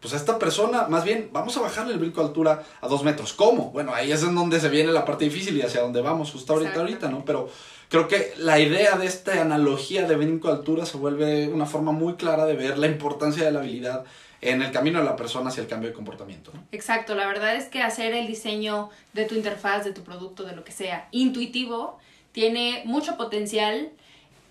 pues 0.00 0.14
a 0.14 0.16
esta 0.16 0.38
persona, 0.38 0.86
más 0.88 1.04
bien, 1.04 1.28
vamos 1.32 1.56
a 1.56 1.60
bajarle 1.60 1.92
el 1.92 1.98
brinco 1.98 2.22
de 2.22 2.28
altura 2.28 2.62
a 2.80 2.88
dos 2.88 3.04
metros. 3.04 3.34
¿Cómo? 3.34 3.70
Bueno, 3.70 3.94
ahí 3.94 4.10
es 4.10 4.22
en 4.22 4.34
donde 4.34 4.58
se 4.58 4.70
viene 4.70 4.92
la 4.92 5.04
parte 5.04 5.24
difícil 5.24 5.56
y 5.56 5.62
hacia 5.62 5.82
donde 5.82 6.00
vamos 6.00 6.32
justo 6.32 6.54
ahorita, 6.54 6.80
ahorita, 6.80 7.10
¿no? 7.10 7.24
Pero 7.24 7.50
creo 7.90 8.08
que 8.08 8.32
la 8.38 8.58
idea 8.58 8.96
de 8.96 9.06
esta 9.06 9.40
analogía 9.42 10.06
de 10.06 10.16
brinco 10.16 10.48
de 10.48 10.54
altura 10.54 10.86
se 10.86 10.96
vuelve 10.96 11.48
una 11.48 11.66
forma 11.66 11.92
muy 11.92 12.14
clara 12.14 12.46
de 12.46 12.54
ver 12.54 12.78
la 12.78 12.86
importancia 12.86 13.44
de 13.44 13.52
la 13.52 13.60
habilidad 13.60 14.04
en 14.40 14.62
el 14.62 14.72
camino 14.72 15.00
de 15.00 15.04
la 15.04 15.16
persona 15.16 15.50
hacia 15.50 15.62
el 15.62 15.68
cambio 15.68 15.90
de 15.90 15.94
comportamiento. 15.94 16.50
¿no? 16.54 16.64
Exacto, 16.72 17.14
la 17.14 17.26
verdad 17.26 17.54
es 17.56 17.66
que 17.66 17.82
hacer 17.82 18.14
el 18.14 18.26
diseño 18.26 18.88
de 19.12 19.26
tu 19.26 19.34
interfaz, 19.34 19.84
de 19.84 19.92
tu 19.92 20.02
producto, 20.02 20.44
de 20.44 20.56
lo 20.56 20.64
que 20.64 20.72
sea, 20.72 21.08
intuitivo, 21.10 21.98
tiene 22.32 22.82
mucho 22.86 23.18
potencial 23.18 23.90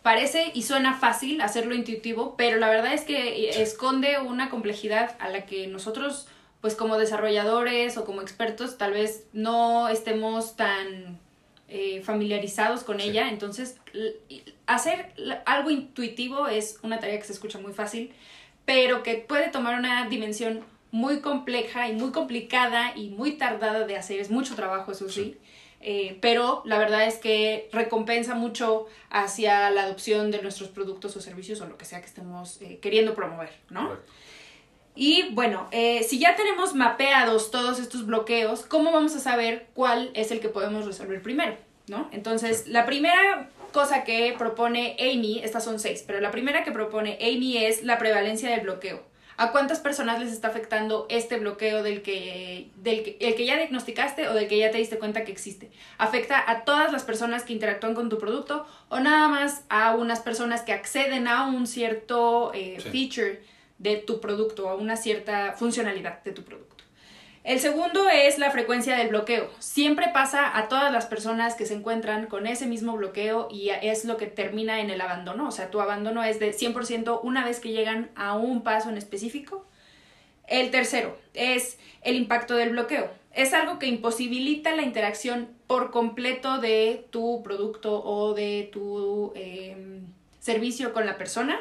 parece 0.02 0.52
y 0.54 0.64
suena 0.64 0.94
fácil 0.94 1.42
hacerlo 1.42 1.76
intuitivo, 1.76 2.36
pero 2.38 2.58
la 2.58 2.70
verdad 2.70 2.94
es 2.94 3.04
que 3.04 3.50
esconde 3.62 4.20
una 4.20 4.50
complejidad 4.50 5.16
a 5.20 5.30
la 5.30 5.46
que 5.46 5.68
nosotros, 5.68 6.28
pues 6.62 6.76
como 6.76 6.98
desarrolladores 6.98 7.98
o 7.98 8.06
como 8.06 8.22
expertos, 8.22 8.78
tal 8.78 8.94
vez 8.94 9.26
no 9.34 9.90
estemos 9.90 10.56
tan 10.56 11.20
eh, 11.68 12.02
familiarizados 12.02 12.84
con 12.84 13.00
sí. 13.00 13.10
ella. 13.10 13.30
Entonces, 13.30 13.78
hacer 14.66 15.14
algo 15.46 15.70
intuitivo 15.70 16.48
es 16.48 16.80
una 16.84 17.00
tarea 17.00 17.20
que 17.20 17.26
se 17.26 17.34
escucha 17.34 17.60
muy 17.60 17.74
fácil, 17.74 18.14
pero 18.66 19.04
que 19.04 19.16
puede 19.16 19.50
tomar 19.50 19.78
una 19.78 20.08
dimensión 20.08 20.64
muy 20.92 21.20
compleja 21.20 21.88
y 21.88 21.94
muy 21.94 22.12
complicada 22.12 22.94
y 22.96 23.10
muy 23.10 23.34
tardada 23.34 23.86
de 23.86 23.98
hacer. 23.98 24.20
Es 24.20 24.32
mucho 24.32 24.56
trabajo, 24.56 24.92
eso 24.92 25.10
sí. 25.10 25.36
sí 25.36 25.49
eh, 25.82 26.18
pero 26.22 26.62
la 26.66 26.78
verdad 26.78 27.06
es 27.06 27.16
que 27.16 27.70
recompensa 27.72 28.36
mucho 28.36 28.88
hacia 29.10 29.70
la 29.70 29.84
adopción 29.84 30.32
de 30.32 30.42
nuestros 30.42 30.70
productos 30.70 31.16
o 31.16 31.22
servicios 31.22 31.62
o 31.62 31.66
lo 31.66 31.78
que 31.78 31.86
sea 31.86 32.02
que 32.02 32.08
estemos 32.08 32.62
eh, 32.62 32.80
queriendo 32.82 33.16
promover, 33.16 33.52
¿no? 33.70 33.88
Correcto. 33.88 34.12
Y 34.96 35.30
bueno, 35.32 35.68
eh, 35.72 36.04
si 36.04 36.20
ya 36.20 36.36
tenemos 36.36 36.74
mapeados 36.76 37.52
todos 37.52 37.80
estos 37.80 38.06
bloqueos, 38.06 38.64
¿cómo 38.64 38.92
vamos 38.92 39.16
a 39.16 39.20
saber 39.20 39.68
cuál 39.74 40.12
es 40.14 40.32
el 40.32 40.42
que 40.42 40.50
podemos 40.50 40.86
resolver 40.86 41.22
primero? 41.22 41.56
¿no? 41.90 42.10
Entonces, 42.12 42.68
la 42.68 42.86
primera 42.86 43.50
cosa 43.74 44.04
que 44.04 44.36
propone 44.38 44.96
Amy, 45.00 45.42
estas 45.44 45.64
son 45.64 45.80
seis, 45.80 46.04
pero 46.06 46.22
la 46.22 46.32
primera 46.32 46.64
que 46.64 46.72
propone 46.72 47.18
Amy 47.22 47.58
es 47.58 47.84
la 47.84 47.98
prevalencia 47.98 48.50
del 48.50 48.62
bloqueo. 48.62 49.04
¿A 49.42 49.54
cuántas 49.54 49.80
personas 49.80 50.20
les 50.20 50.34
está 50.34 50.50
afectando 50.50 51.06
este 51.08 51.38
bloqueo 51.40 51.82
del 51.82 52.02
que, 52.02 52.72
del 52.76 53.04
que, 53.04 53.18
el 53.22 53.36
que 53.36 53.46
ya 53.46 53.56
diagnosticaste 53.56 54.28
o 54.28 54.34
del 54.34 54.50
que 54.50 54.58
ya 54.58 54.70
te 54.70 54.80
diste 54.80 55.00
cuenta 55.00 55.24
que 55.24 55.32
existe? 55.32 55.72
¿Afecta 55.98 56.44
a 56.52 56.66
todas 56.66 56.92
las 56.92 57.04
personas 57.04 57.44
que 57.44 57.54
interactúan 57.54 57.96
con 57.96 58.10
tu 58.10 58.18
producto 58.18 58.68
o 58.90 59.00
nada 59.00 59.30
más 59.30 59.64
a 59.70 59.96
unas 59.96 60.20
personas 60.20 60.62
que 60.64 60.74
acceden 60.74 61.30
a 61.30 61.48
un 61.48 61.68
cierto 61.68 62.52
eh, 62.54 62.80
Sí. 62.82 62.90
feature 62.90 63.42
de 63.78 63.96
tu 63.96 64.20
producto, 64.20 64.68
a 64.68 64.76
una 64.76 64.98
cierta 64.98 65.54
funcionalidad 65.54 66.22
de 66.26 66.34
tu 66.34 66.44
producto? 66.44 66.79
El 67.44 67.60
segundo 67.60 68.10
es 68.10 68.38
la 68.38 68.52
frecuencia 68.52 68.98
del 68.98 69.10
bloqueo. 69.10 69.50
Siempre 69.60 70.08
pasa 70.14 70.58
a 70.58 70.68
todas 70.68 70.92
las 70.92 71.06
personas 71.06 71.56
que 71.56 71.66
se 71.66 71.74
encuentran 71.74 72.28
con 72.28 72.48
ese 72.48 72.66
mismo 72.66 72.98
bloqueo 72.98 73.48
y 73.50 73.70
es 73.70 74.04
lo 74.04 74.18
que 74.18 74.28
termina 74.28 74.82
en 74.82 74.90
el 74.90 75.00
abandono. 75.00 75.48
O 75.48 75.52
sea, 75.52 75.72
tu 75.72 75.80
abandono 75.80 76.24
es 76.24 76.40
de 76.40 76.52
100% 76.54 77.22
una 77.24 77.46
vez 77.46 77.60
que 77.60 77.72
llegan 77.72 78.12
a 78.16 78.36
un 78.36 78.62
paso 78.62 78.90
en 78.90 78.98
específico. 78.98 79.66
El 80.48 80.70
tercero 80.70 81.18
es 81.34 81.80
el 82.02 82.16
impacto 82.16 82.56
del 82.56 82.72
bloqueo. 82.72 83.10
Es 83.34 83.54
algo 83.54 83.80
que 83.80 83.88
imposibilita 83.88 84.76
la 84.76 84.82
interacción 84.82 85.48
por 85.66 85.92
completo 85.92 86.58
de 86.58 87.06
tu 87.10 87.42
producto 87.44 88.04
o 88.04 88.34
de 88.34 88.70
tu 88.74 89.32
eh, 89.36 90.02
servicio 90.40 90.92
con 90.92 91.06
la 91.06 91.18
persona. 91.18 91.58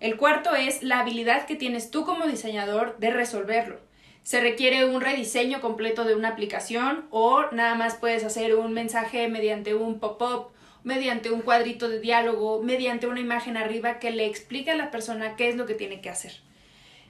El 0.00 0.16
cuarto 0.16 0.54
es 0.54 0.82
la 0.82 1.00
habilidad 1.00 1.44
que 1.46 1.54
tienes 1.54 1.90
tú 1.90 2.04
como 2.04 2.26
diseñador 2.26 2.96
de 2.98 3.10
resolverlo. 3.10 3.91
Se 4.22 4.40
requiere 4.40 4.84
un 4.84 5.00
rediseño 5.00 5.60
completo 5.60 6.04
de 6.04 6.14
una 6.14 6.28
aplicación 6.28 7.06
o 7.10 7.44
nada 7.50 7.74
más 7.74 7.96
puedes 7.96 8.22
hacer 8.24 8.54
un 8.54 8.72
mensaje 8.72 9.28
mediante 9.28 9.74
un 9.74 9.98
pop-up, 9.98 10.48
mediante 10.84 11.30
un 11.30 11.42
cuadrito 11.42 11.88
de 11.88 12.00
diálogo, 12.00 12.62
mediante 12.62 13.06
una 13.06 13.20
imagen 13.20 13.56
arriba 13.56 13.98
que 13.98 14.10
le 14.10 14.26
explique 14.26 14.70
a 14.70 14.76
la 14.76 14.90
persona 14.90 15.36
qué 15.36 15.48
es 15.48 15.56
lo 15.56 15.66
que 15.66 15.74
tiene 15.74 16.00
que 16.00 16.10
hacer. 16.10 16.32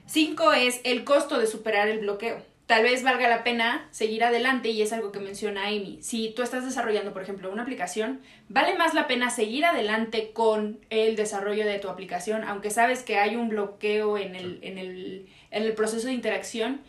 Cinco 0.05 0.53
es 0.53 0.81
el 0.83 1.03
costo 1.03 1.39
de 1.39 1.47
superar 1.47 1.87
el 1.87 1.99
bloqueo. 1.99 2.41
Tal 2.65 2.83
vez 2.83 3.03
valga 3.03 3.27
la 3.27 3.43
pena 3.43 3.87
seguir 3.91 4.23
adelante 4.23 4.69
y 4.69 4.81
es 4.81 4.93
algo 4.93 5.11
que 5.11 5.19
menciona 5.19 5.67
Amy. 5.67 5.99
Si 6.01 6.29
tú 6.29 6.43
estás 6.43 6.63
desarrollando, 6.63 7.11
por 7.11 7.21
ejemplo, 7.21 7.51
una 7.51 7.63
aplicación, 7.63 8.21
vale 8.47 8.75
más 8.75 8.93
la 8.93 9.05
pena 9.05 9.29
seguir 9.29 9.65
adelante 9.65 10.31
con 10.31 10.79
el 10.89 11.15
desarrollo 11.15 11.65
de 11.65 11.79
tu 11.79 11.89
aplicación, 11.89 12.43
aunque 12.45 12.71
sabes 12.71 13.03
que 13.03 13.17
hay 13.17 13.35
un 13.35 13.49
bloqueo 13.49 14.17
en 14.17 14.35
el, 14.35 14.59
en 14.63 14.77
el, 14.77 15.27
en 15.51 15.63
el 15.63 15.73
proceso 15.73 16.07
de 16.07 16.13
interacción, 16.13 16.81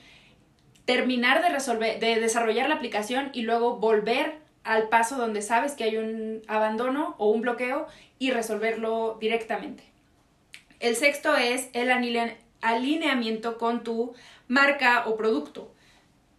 terminar 0.85 1.43
de 1.43 1.49
resolver, 1.49 1.99
de 1.99 2.21
desarrollar 2.21 2.69
la 2.69 2.75
aplicación 2.77 3.31
y 3.33 3.43
luego 3.43 3.77
volver 3.77 4.45
al 4.65 4.89
paso 4.89 5.17
donde 5.17 5.43
sabes 5.43 5.73
que 5.73 5.85
hay 5.85 5.97
un 5.97 6.43
abandono 6.49 7.15
o 7.19 7.31
un 7.31 7.43
bloqueo 7.43 7.87
y 8.19 8.31
resolverlo 8.31 9.19
directamente. 9.21 9.85
El 10.81 10.97
sexto 10.97 11.37
es 11.37 11.69
el 11.73 11.91
alineamiento 12.61 13.59
con 13.59 13.85
tu 13.85 14.15
marca 14.49 15.05
o 15.07 15.17
producto. 15.17 15.71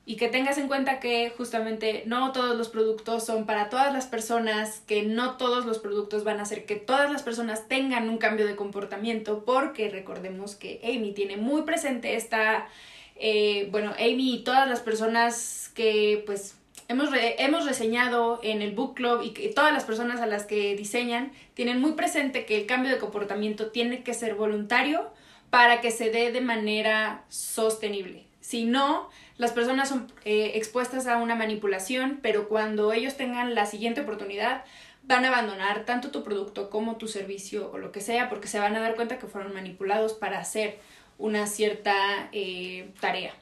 Y 0.08 0.18
que 0.18 0.28
tengas 0.28 0.60
en 0.60 0.68
cuenta 0.68 1.00
que 1.00 1.32
justamente 1.36 2.04
no 2.06 2.32
todos 2.32 2.56
los 2.56 2.70
productos 2.70 3.26
son 3.26 3.48
para 3.48 3.70
todas 3.70 3.92
las 3.92 4.06
personas, 4.06 4.84
que 4.86 5.02
no 5.02 5.38
todos 5.38 5.66
los 5.66 5.80
productos 5.80 6.24
van 6.24 6.40
a 6.40 6.44
hacer 6.44 6.66
que 6.66 6.76
todas 6.76 7.12
las 7.12 7.24
personas 7.24 7.68
tengan 7.68 8.08
un 8.08 8.20
cambio 8.20 8.46
de 8.46 8.56
comportamiento, 8.56 9.44
porque 9.44 9.90
recordemos 9.90 10.56
que 10.56 10.80
Amy 10.84 11.12
tiene 11.14 11.38
muy 11.38 11.64
presente 11.64 12.16
esta, 12.16 12.68
eh, 13.16 13.68
bueno, 13.72 13.94
Amy 13.98 14.36
y 14.36 14.44
todas 14.44 14.68
las 14.68 14.82
personas 14.82 15.72
que 15.74 16.24
pues 16.26 16.56
hemos, 16.88 17.10
hemos 17.14 17.66
reseñado 17.66 18.40
en 18.44 18.62
el 18.62 18.74
book 18.74 18.96
club 18.96 19.22
y 19.24 19.32
que 19.32 19.50
todas 19.50 19.74
las 19.74 19.86
personas 19.86 20.22
a 20.22 20.26
las 20.26 20.46
que 20.46 20.76
diseñan 20.76 21.32
tienen 21.54 21.80
muy 21.80 21.94
presente 21.94 22.46
que 22.46 22.58
el 22.58 22.66
cambio 22.66 22.92
de 22.92 22.98
comportamiento 22.98 23.72
tiene 23.72 24.04
que 24.04 24.14
ser 24.14 24.36
voluntario 24.36 25.10
para 25.50 25.82
que 25.82 25.92
se 25.92 26.10
dé 26.10 26.32
de 26.32 26.42
manera 26.42 27.24
sostenible. 27.30 28.26
Si 28.42 28.66
no, 28.66 29.10
las 29.38 29.52
personas 29.52 29.90
son 29.90 30.12
eh, 30.24 30.52
expuestas 30.56 31.08
a 31.08 31.18
una 31.18 31.36
manipulación, 31.36 32.20
pero 32.22 32.48
cuando 32.48 32.94
ellos 32.94 33.18
tengan 33.18 33.56
la 33.56 33.66
siguiente 33.66 34.02
oportunidad, 34.02 34.66
van 35.04 35.26
a 35.26 35.30
abandonar 35.30 35.86
tanto 35.86 36.12
tu 36.12 36.24
producto 36.24 36.70
como 36.70 36.98
tu 36.98 37.08
servicio 37.08 37.72
o 37.72 37.78
lo 37.78 37.92
que 37.92 38.02
sea, 38.02 38.30
porque 38.30 38.48
se 38.48 38.60
van 38.60 38.76
a 38.76 38.82
dar 38.82 38.96
cuenta 38.96 39.18
que 39.18 39.28
fueron 39.28 39.54
manipulados 39.54 40.14
para 40.14 40.40
hacer 40.40 40.80
una 41.18 41.48
cierta 41.48 42.30
eh, 42.32 42.90
tarea. 43.00 43.34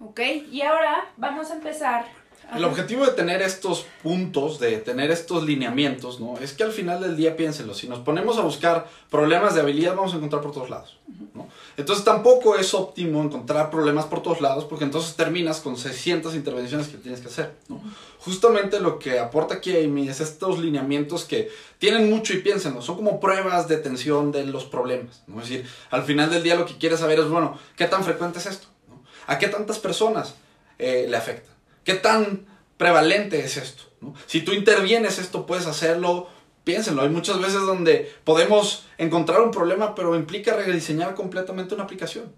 ¿Ok? 0.00 0.20
Y 0.50 0.62
ahora 0.62 1.06
vamos 1.16 1.50
a 1.50 1.54
empezar. 1.54 2.06
El 2.54 2.64
objetivo 2.64 3.04
de 3.04 3.12
tener 3.12 3.42
estos 3.42 3.86
puntos, 4.02 4.60
de 4.60 4.78
tener 4.78 5.10
estos 5.10 5.42
lineamientos, 5.42 6.20
¿no? 6.20 6.38
Es 6.38 6.52
que 6.52 6.62
al 6.62 6.70
final 6.70 7.00
del 7.00 7.16
día 7.16 7.36
piénsenlo, 7.36 7.74
si 7.74 7.88
nos 7.88 7.98
ponemos 7.98 8.38
a 8.38 8.42
buscar 8.42 8.88
problemas 9.10 9.54
de 9.54 9.62
habilidad 9.62 9.96
vamos 9.96 10.14
a 10.14 10.16
encontrar 10.16 10.42
por 10.42 10.52
todos 10.52 10.70
lados, 10.70 10.96
¿no? 11.34 11.48
Entonces 11.76 12.04
tampoco 12.04 12.56
es 12.56 12.72
óptimo 12.72 13.20
encontrar 13.20 13.68
problemas 13.68 14.04
por 14.04 14.22
todos 14.22 14.40
lados 14.40 14.64
porque 14.64 14.84
entonces 14.84 15.16
terminas 15.16 15.60
con 15.60 15.76
600 15.76 16.36
intervenciones 16.36 16.86
que 16.86 16.98
tienes 16.98 17.20
que 17.20 17.26
hacer, 17.26 17.52
¿no? 17.68 17.82
Justamente 18.20 18.80
lo 18.80 19.00
que 19.00 19.18
aporta 19.18 19.56
aquí 19.56 19.76
Amy 19.76 20.08
es 20.08 20.20
estos 20.20 20.60
lineamientos 20.60 21.24
que 21.24 21.50
tienen 21.78 22.08
mucho 22.08 22.32
y 22.32 22.38
piénsenlo, 22.38 22.80
son 22.80 22.94
como 22.96 23.18
pruebas 23.18 23.66
de 23.66 23.78
tensión 23.78 24.30
de 24.30 24.46
los 24.46 24.64
problemas, 24.64 25.24
¿no? 25.26 25.42
Es 25.42 25.48
decir, 25.48 25.66
al 25.90 26.04
final 26.04 26.30
del 26.30 26.44
día 26.44 26.54
lo 26.54 26.64
que 26.64 26.78
quieres 26.78 27.00
saber 27.00 27.18
es, 27.18 27.28
bueno, 27.28 27.58
¿qué 27.76 27.86
tan 27.86 28.04
frecuente 28.04 28.38
es 28.38 28.46
esto? 28.46 28.68
¿no? 28.88 29.02
¿A 29.26 29.36
qué 29.36 29.48
tantas 29.48 29.80
personas 29.80 30.34
eh, 30.78 31.06
le 31.08 31.16
afecta? 31.16 31.55
¿Qué 31.86 31.94
tan 31.94 32.44
prevalente 32.76 33.38
es 33.38 33.56
esto? 33.56 33.84
¿no? 34.00 34.12
Si 34.26 34.42
tú 34.42 34.52
intervienes 34.52 35.20
esto, 35.20 35.46
puedes 35.46 35.66
hacerlo, 35.66 36.26
piénsenlo. 36.64 37.02
Hay 37.02 37.10
muchas 37.10 37.38
veces 37.38 37.60
donde 37.60 38.12
podemos 38.24 38.86
encontrar 38.98 39.40
un 39.40 39.52
problema, 39.52 39.94
pero 39.94 40.16
implica 40.16 40.56
rediseñar 40.56 41.14
completamente 41.14 41.74
una 41.74 41.84
aplicación. 41.84 42.32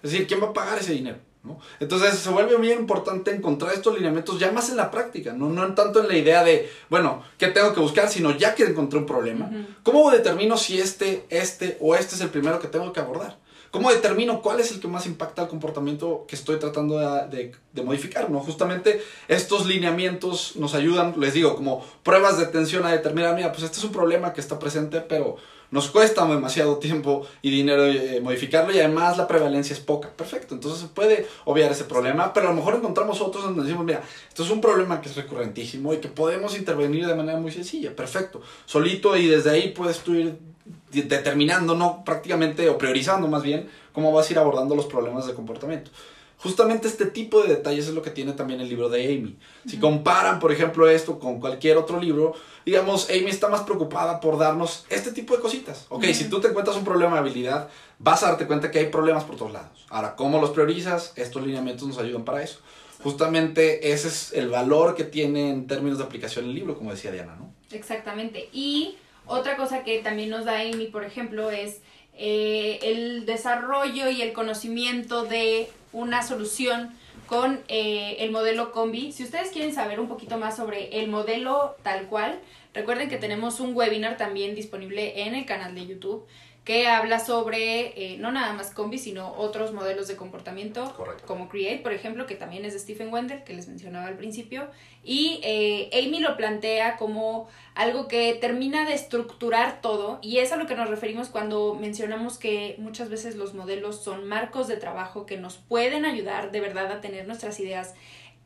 Es 0.00 0.12
decir, 0.12 0.28
¿quién 0.28 0.40
va 0.40 0.46
a 0.46 0.52
pagar 0.52 0.78
ese 0.78 0.92
dinero? 0.92 1.18
¿no? 1.42 1.58
Entonces 1.80 2.14
se 2.14 2.30
vuelve 2.30 2.56
bien 2.56 2.78
importante 2.78 3.32
encontrar 3.32 3.74
estos 3.74 3.96
lineamientos 3.96 4.38
ya 4.38 4.52
más 4.52 4.70
en 4.70 4.76
la 4.76 4.92
práctica, 4.92 5.32
¿no? 5.32 5.48
no 5.48 5.74
tanto 5.74 6.00
en 6.00 6.08
la 6.08 6.16
idea 6.16 6.44
de, 6.44 6.70
bueno, 6.88 7.24
¿qué 7.36 7.48
tengo 7.48 7.74
que 7.74 7.80
buscar? 7.80 8.08
Sino 8.08 8.30
ya 8.36 8.54
que 8.54 8.62
encontré 8.62 9.00
un 9.00 9.06
problema. 9.06 9.50
¿cómo 9.82 10.08
determino 10.12 10.56
si 10.56 10.78
este, 10.78 11.26
este 11.30 11.78
o 11.80 11.96
este 11.96 12.14
es 12.14 12.20
el 12.20 12.30
primero 12.30 12.60
que 12.60 12.68
tengo 12.68 12.92
que 12.92 13.00
abordar? 13.00 13.38
¿Cómo 13.74 13.90
determino 13.90 14.40
cuál 14.40 14.60
es 14.60 14.70
el 14.70 14.78
que 14.78 14.86
más 14.86 15.04
impacta 15.04 15.42
el 15.42 15.48
comportamiento 15.48 16.26
que 16.28 16.36
estoy 16.36 16.60
tratando 16.60 16.96
de, 17.26 17.50
modificar? 17.82 18.30
¿no? 18.30 18.38
Justamente 18.38 19.02
estos 19.26 19.66
lineamientos 19.66 20.54
nos 20.54 20.74
ayudan, 20.74 21.14
les 21.18 21.34
digo, 21.34 21.56
como 21.56 21.84
pruebas 22.04 22.38
de 22.38 22.44
atención 22.44 22.86
a 22.86 22.92
determinar, 22.92 23.34
mira, 23.34 23.50
pues 23.50 23.64
este 23.64 23.78
es 23.78 23.84
un 23.84 23.90
problema 23.90 24.32
que 24.32 24.40
está 24.40 24.60
presente, 24.60 25.00
pero 25.00 25.38
nos 25.72 25.88
cuesta 25.90 26.24
demasiado 26.24 26.78
tiempo 26.78 27.26
y 27.42 27.50
dinero 27.50 27.84
eh, 27.86 28.20
modificarlo 28.22 28.72
y 28.72 28.78
además 28.78 29.18
la 29.18 29.26
prevalencia 29.26 29.74
es 29.74 29.80
poca. 29.80 30.08
Perfecto, 30.08 30.54
entonces 30.54 30.82
se 30.82 30.86
puede 30.86 31.26
obviar 31.44 31.72
ese 31.72 31.82
problema, 31.82 32.32
pero 32.32 32.46
a 32.46 32.50
lo 32.50 32.56
mejor 32.56 32.76
encontramos 32.76 33.20
otros 33.20 33.42
donde 33.42 33.64
decimos, 33.64 33.84
mira, 33.84 34.04
esto 34.28 34.44
es 34.44 34.50
un 34.50 34.60
problema 34.60 35.00
que 35.00 35.08
es 35.08 35.16
recurrentísimo 35.16 35.92
y 35.92 35.96
que 35.96 36.06
podemos 36.06 36.56
intervenir 36.56 37.08
de 37.08 37.16
manera 37.16 37.40
muy 37.40 37.50
sencilla. 37.50 37.96
Perfecto, 37.96 38.40
solito 38.66 39.16
y 39.16 39.26
desde 39.26 39.50
ahí 39.50 39.70
puedes 39.70 39.98
tú 39.98 40.14
ir 40.14 40.53
determinando, 41.02 41.74
no 41.74 42.04
prácticamente, 42.04 42.68
o 42.68 42.78
priorizando 42.78 43.28
más 43.28 43.42
bien, 43.42 43.68
cómo 43.92 44.12
vas 44.12 44.28
a 44.28 44.32
ir 44.32 44.38
abordando 44.38 44.74
los 44.74 44.86
problemas 44.86 45.26
de 45.26 45.34
comportamiento. 45.34 45.90
Justamente 46.38 46.88
este 46.88 47.06
tipo 47.06 47.42
de 47.42 47.48
detalles 47.48 47.88
es 47.88 47.94
lo 47.94 48.02
que 48.02 48.10
tiene 48.10 48.32
también 48.32 48.60
el 48.60 48.68
libro 48.68 48.90
de 48.90 49.06
Amy. 49.06 49.38
Si 49.66 49.78
comparan, 49.78 50.40
por 50.40 50.52
ejemplo, 50.52 50.88
esto 50.90 51.18
con 51.18 51.40
cualquier 51.40 51.78
otro 51.78 51.98
libro, 51.98 52.34
digamos, 52.66 53.08
Amy 53.08 53.30
está 53.30 53.48
más 53.48 53.62
preocupada 53.62 54.20
por 54.20 54.36
darnos 54.36 54.84
este 54.90 55.12
tipo 55.12 55.34
de 55.34 55.40
cositas. 55.40 55.86
Ok, 55.88 56.04
si 56.12 56.28
tú 56.28 56.40
te 56.40 56.48
encuentras 56.48 56.76
un 56.76 56.84
problema 56.84 57.14
de 57.14 57.20
habilidad, 57.20 57.70
vas 57.98 58.22
a 58.22 58.26
darte 58.28 58.46
cuenta 58.46 58.70
que 58.70 58.78
hay 58.78 58.86
problemas 58.86 59.24
por 59.24 59.36
todos 59.36 59.52
lados. 59.52 59.86
Ahora, 59.88 60.16
¿cómo 60.16 60.38
los 60.38 60.50
priorizas? 60.50 61.12
Estos 61.16 61.46
lineamientos 61.46 61.88
nos 61.88 61.96
ayudan 61.96 62.24
para 62.24 62.42
eso. 62.42 62.58
Justamente 63.02 63.92
ese 63.92 64.08
es 64.08 64.32
el 64.34 64.48
valor 64.48 64.94
que 64.94 65.04
tiene 65.04 65.50
en 65.50 65.66
términos 65.66 65.98
de 65.98 66.04
aplicación 66.04 66.46
el 66.46 66.54
libro, 66.54 66.76
como 66.76 66.90
decía 66.90 67.10
Diana, 67.10 67.36
¿no? 67.36 67.54
Exactamente. 67.70 68.50
Y 68.52 68.96
otra 69.26 69.56
cosa 69.56 69.84
que 69.84 69.98
también 70.00 70.30
nos 70.30 70.44
da 70.44 70.60
Amy, 70.60 70.86
por 70.86 71.04
ejemplo, 71.04 71.50
es 71.50 71.80
eh, 72.16 72.78
el 72.82 73.26
desarrollo 73.26 74.08
y 74.10 74.22
el 74.22 74.32
conocimiento 74.32 75.24
de 75.24 75.68
una 75.92 76.22
solución 76.22 76.94
con 77.26 77.60
eh, 77.68 78.16
el 78.20 78.30
modelo 78.30 78.72
combi. 78.72 79.12
Si 79.12 79.24
ustedes 79.24 79.50
quieren 79.50 79.74
saber 79.74 79.98
un 79.98 80.08
poquito 80.08 80.38
más 80.38 80.56
sobre 80.56 81.00
el 81.00 81.08
modelo 81.08 81.76
tal 81.82 82.06
cual, 82.06 82.38
recuerden 82.74 83.08
que 83.08 83.16
tenemos 83.16 83.60
un 83.60 83.74
webinar 83.74 84.16
también 84.16 84.54
disponible 84.54 85.22
en 85.22 85.34
el 85.34 85.46
canal 85.46 85.74
de 85.74 85.86
YouTube 85.86 86.26
que 86.64 86.86
habla 86.86 87.18
sobre 87.18 87.92
eh, 88.14 88.16
no 88.18 88.32
nada 88.32 88.54
más 88.54 88.70
combi, 88.70 88.96
sino 88.96 89.34
otros 89.34 89.72
modelos 89.72 90.08
de 90.08 90.16
comportamiento, 90.16 90.94
Correcto. 90.96 91.26
como 91.26 91.50
Create, 91.50 91.82
por 91.82 91.92
ejemplo, 91.92 92.24
que 92.24 92.36
también 92.36 92.64
es 92.64 92.72
de 92.72 92.78
Stephen 92.78 93.12
Wendell, 93.12 93.44
que 93.44 93.52
les 93.52 93.68
mencionaba 93.68 94.06
al 94.06 94.16
principio. 94.16 94.68
Y 95.02 95.40
eh, 95.42 95.90
Amy 95.92 96.20
lo 96.20 96.38
plantea 96.38 96.96
como 96.96 97.48
algo 97.74 98.08
que 98.08 98.32
termina 98.40 98.86
de 98.86 98.94
estructurar 98.94 99.82
todo, 99.82 100.18
y 100.22 100.38
es 100.38 100.52
a 100.52 100.56
lo 100.56 100.66
que 100.66 100.74
nos 100.74 100.88
referimos 100.88 101.28
cuando 101.28 101.74
mencionamos 101.74 102.38
que 102.38 102.76
muchas 102.78 103.10
veces 103.10 103.36
los 103.36 103.52
modelos 103.52 104.02
son 104.02 104.26
marcos 104.26 104.66
de 104.66 104.78
trabajo 104.78 105.26
que 105.26 105.36
nos 105.36 105.58
pueden 105.58 106.06
ayudar 106.06 106.50
de 106.50 106.60
verdad 106.60 106.90
a 106.90 107.00
tener 107.02 107.26
nuestras 107.26 107.60
ideas 107.60 107.94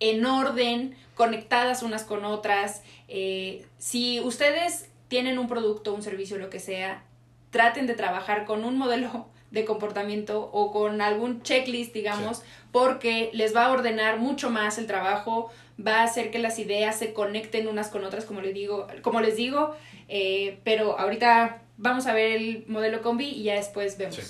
en 0.01 0.27
orden, 0.27 0.97
conectadas 1.15 1.85
unas 1.85 2.03
con 2.03 2.25
otras. 2.25 2.83
Eh, 3.07 3.65
si 3.79 4.21
ustedes 4.21 4.89
tienen 5.07 5.39
un 5.39 5.47
producto, 5.47 5.95
un 5.95 6.03
servicio, 6.03 6.39
lo 6.39 6.51
que 6.51 6.61
sea, 6.61 7.05
traten 7.51 7.87
de 7.87 7.95
trabajar 7.95 8.45
con 8.45 8.65
un 8.65 8.77
modelo 8.79 9.27
de 9.51 9.65
comportamiento 9.65 10.51
o 10.53 10.71
con 10.71 11.01
algún 11.01 11.43
checklist, 11.43 11.95
digamos, 11.95 12.43
porque 12.71 13.31
les 13.33 13.57
va 13.57 13.67
a 13.67 13.73
ordenar 13.73 14.19
mucho 14.19 14.51
más 14.51 14.77
el 14.77 14.87
trabajo, 14.87 15.51
va 15.85 16.01
a 16.01 16.03
hacer 16.03 16.31
que 16.31 16.39
las 16.39 16.59
ideas 16.59 16.99
se 16.99 17.15
conecten 17.15 17.67
unas 17.67 17.89
con 17.89 18.05
otras, 18.05 18.27
como 18.27 18.43
les 18.43 18.53
digo, 18.53 18.87
como 19.03 19.21
les 19.21 19.37
digo 19.37 19.75
eh, 20.09 20.59
pero 20.65 20.99
ahorita 20.99 21.63
vamos 21.77 22.07
a 22.07 22.15
ver 22.15 22.33
el 22.33 22.65
modelo 22.67 23.03
combi 23.03 23.27
y 23.27 23.45
ya 23.45 23.55
después 23.55 23.99
vemos. 23.99 24.17
Sí. 24.17 24.23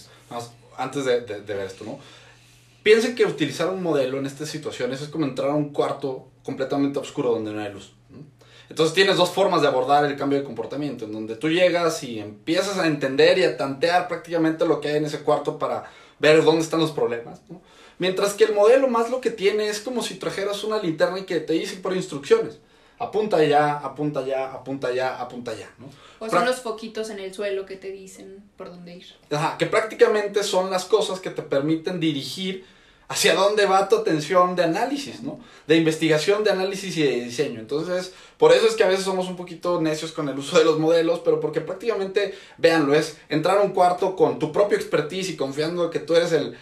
antes 0.77 1.05
de, 1.05 1.21
de, 1.21 1.55
ver 1.55 1.67
esto, 1.67 1.85
¿no? 1.85 1.99
Piensen 2.83 3.15
que 3.15 3.25
utilizar 3.25 3.69
un 3.69 3.83
modelo 3.83 4.19
en 4.19 4.27
estas 4.27 4.49
situaciones 4.49 5.01
es 5.01 5.09
como 5.09 5.25
entrar 5.25 5.51
a 5.51 5.55
un 5.55 5.73
cuarto 5.73 6.29
completamente 6.43 6.99
oscuro 6.99 7.31
donde 7.31 7.53
no 7.53 7.61
hay 7.61 7.73
luz. 7.73 7.95
Entonces 8.69 8.95
tienes 8.95 9.17
dos 9.17 9.31
formas 9.31 9.63
de 9.63 9.69
abordar 9.69 10.05
el 10.05 10.17
cambio 10.17 10.39
de 10.39 10.45
comportamiento, 10.45 11.07
en 11.07 11.13
donde 11.13 11.37
tú 11.37 11.49
llegas 11.49 12.03
y 12.03 12.19
empiezas 12.19 12.79
a 12.79 12.87
entender 12.87 13.39
y 13.39 13.45
a 13.45 13.57
tantear 13.57 14.09
prácticamente 14.09 14.67
lo 14.67 14.81
que 14.81 14.89
hay 14.89 14.97
en 14.97 15.07
ese 15.07 15.21
cuarto 15.21 15.59
para 15.59 15.91
ver 16.19 16.45
dónde 16.45 16.63
están 16.63 16.81
los 16.81 16.93
problemas. 16.93 17.41
Mientras 17.99 18.35
que 18.35 18.45
el 18.45 18.55
modelo 18.55 18.89
más 18.89 19.11
lo 19.11 19.21
que 19.21 19.31
tiene 19.31 19.69
es 19.69 19.81
como 19.81 20.03
si 20.03 20.15
trajeras 20.15 20.63
una 20.65 20.79
linterna 20.79 21.19
y 21.19 21.25
que 21.25 21.41
te 21.41 21.55
dice 21.55 21.77
por 21.77 21.97
instrucciones. 21.97 22.59
Apunta 23.01 23.37
allá, 23.37 23.79
apunta 23.79 24.21
allá, 24.21 24.53
apunta 24.53 24.89
allá, 24.89 25.21
apunta 25.21 25.53
allá. 25.53 25.71
¿no? 25.79 25.89
O 26.19 26.29
son 26.29 26.45
los 26.45 26.61
foquitos 26.61 27.11
en 27.11 27.21
el 27.21 27.33
suelo 27.33 27.65
que 27.65 27.77
te 27.77 27.93
dicen 27.93 28.43
por 28.57 28.71
dónde 28.71 28.97
ir. 28.97 29.07
Ajá, 29.31 29.57
que 29.57 29.67
prácticamente 29.67 30.43
son 30.43 30.69
las 30.71 30.85
cosas 30.85 31.21
que 31.21 31.31
te 31.31 31.43
permiten 31.43 32.01
dirigir 32.01 32.67
hacia 33.09 33.35
dónde 33.35 33.65
va 33.67 33.89
tu 33.89 33.97
atención 33.97 34.55
de 34.55 34.65
análisis, 34.65 35.23
¿no? 35.23 35.41
De 35.67 35.77
investigación, 35.77 36.45
de 36.45 36.51
análisis 36.51 36.97
y 36.97 37.03
de 37.03 37.25
diseño. 37.25 37.59
Entonces, 37.59 38.13
por 38.37 38.53
eso 38.53 38.67
es 38.67 38.75
que 38.75 38.85
a 38.85 38.89
veces 38.89 39.05
somos 39.05 39.29
un 39.29 39.37
poquito 39.37 39.81
necios 39.81 40.13
con 40.13 40.29
el 40.29 40.39
uso 40.39 40.59
de 40.59 40.65
los 40.65 40.79
modelos, 40.79 41.21
pero 41.25 41.41
porque 41.41 41.63
prácticamente, 41.63 42.35
véanlo, 42.59 42.95
es 42.95 43.17
entrar 43.31 43.59
a 43.59 43.63
un 43.63 43.73
cuarto 43.73 44.15
con 44.15 44.39
tu 44.39 44.53
propio 44.53 44.77
expertise 44.77 45.31
y 45.31 45.37
confiando 45.37 45.91
que 45.91 46.01
tú 46.01 46.15
eres 46.15 46.33
el 46.33 46.57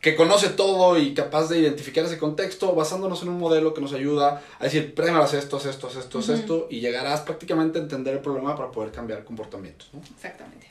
que 0.00 0.16
conoce 0.16 0.48
todo 0.48 0.98
y 0.98 1.14
capaz 1.14 1.48
de 1.48 1.60
identificar 1.60 2.04
ese 2.04 2.18
contexto, 2.18 2.74
basándonos 2.74 3.22
en 3.22 3.28
un 3.28 3.38
modelo 3.38 3.72
que 3.72 3.80
nos 3.80 3.92
ayuda 3.92 4.42
a 4.58 4.64
decir, 4.64 4.92
haz 4.98 5.34
esto, 5.34 5.58
haz 5.58 5.66
esto, 5.66 5.86
haz 5.86 5.94
esto, 5.94 6.18
haz 6.18 6.28
esto, 6.28 6.66
y 6.68 6.80
llegarás 6.80 7.20
prácticamente 7.20 7.78
a 7.78 7.82
entender 7.82 8.14
el 8.14 8.20
problema 8.20 8.56
para 8.56 8.72
poder 8.72 8.90
cambiar 8.90 9.22
comportamientos. 9.22 9.90
¿no? 9.92 10.00
Exactamente. 10.00 10.66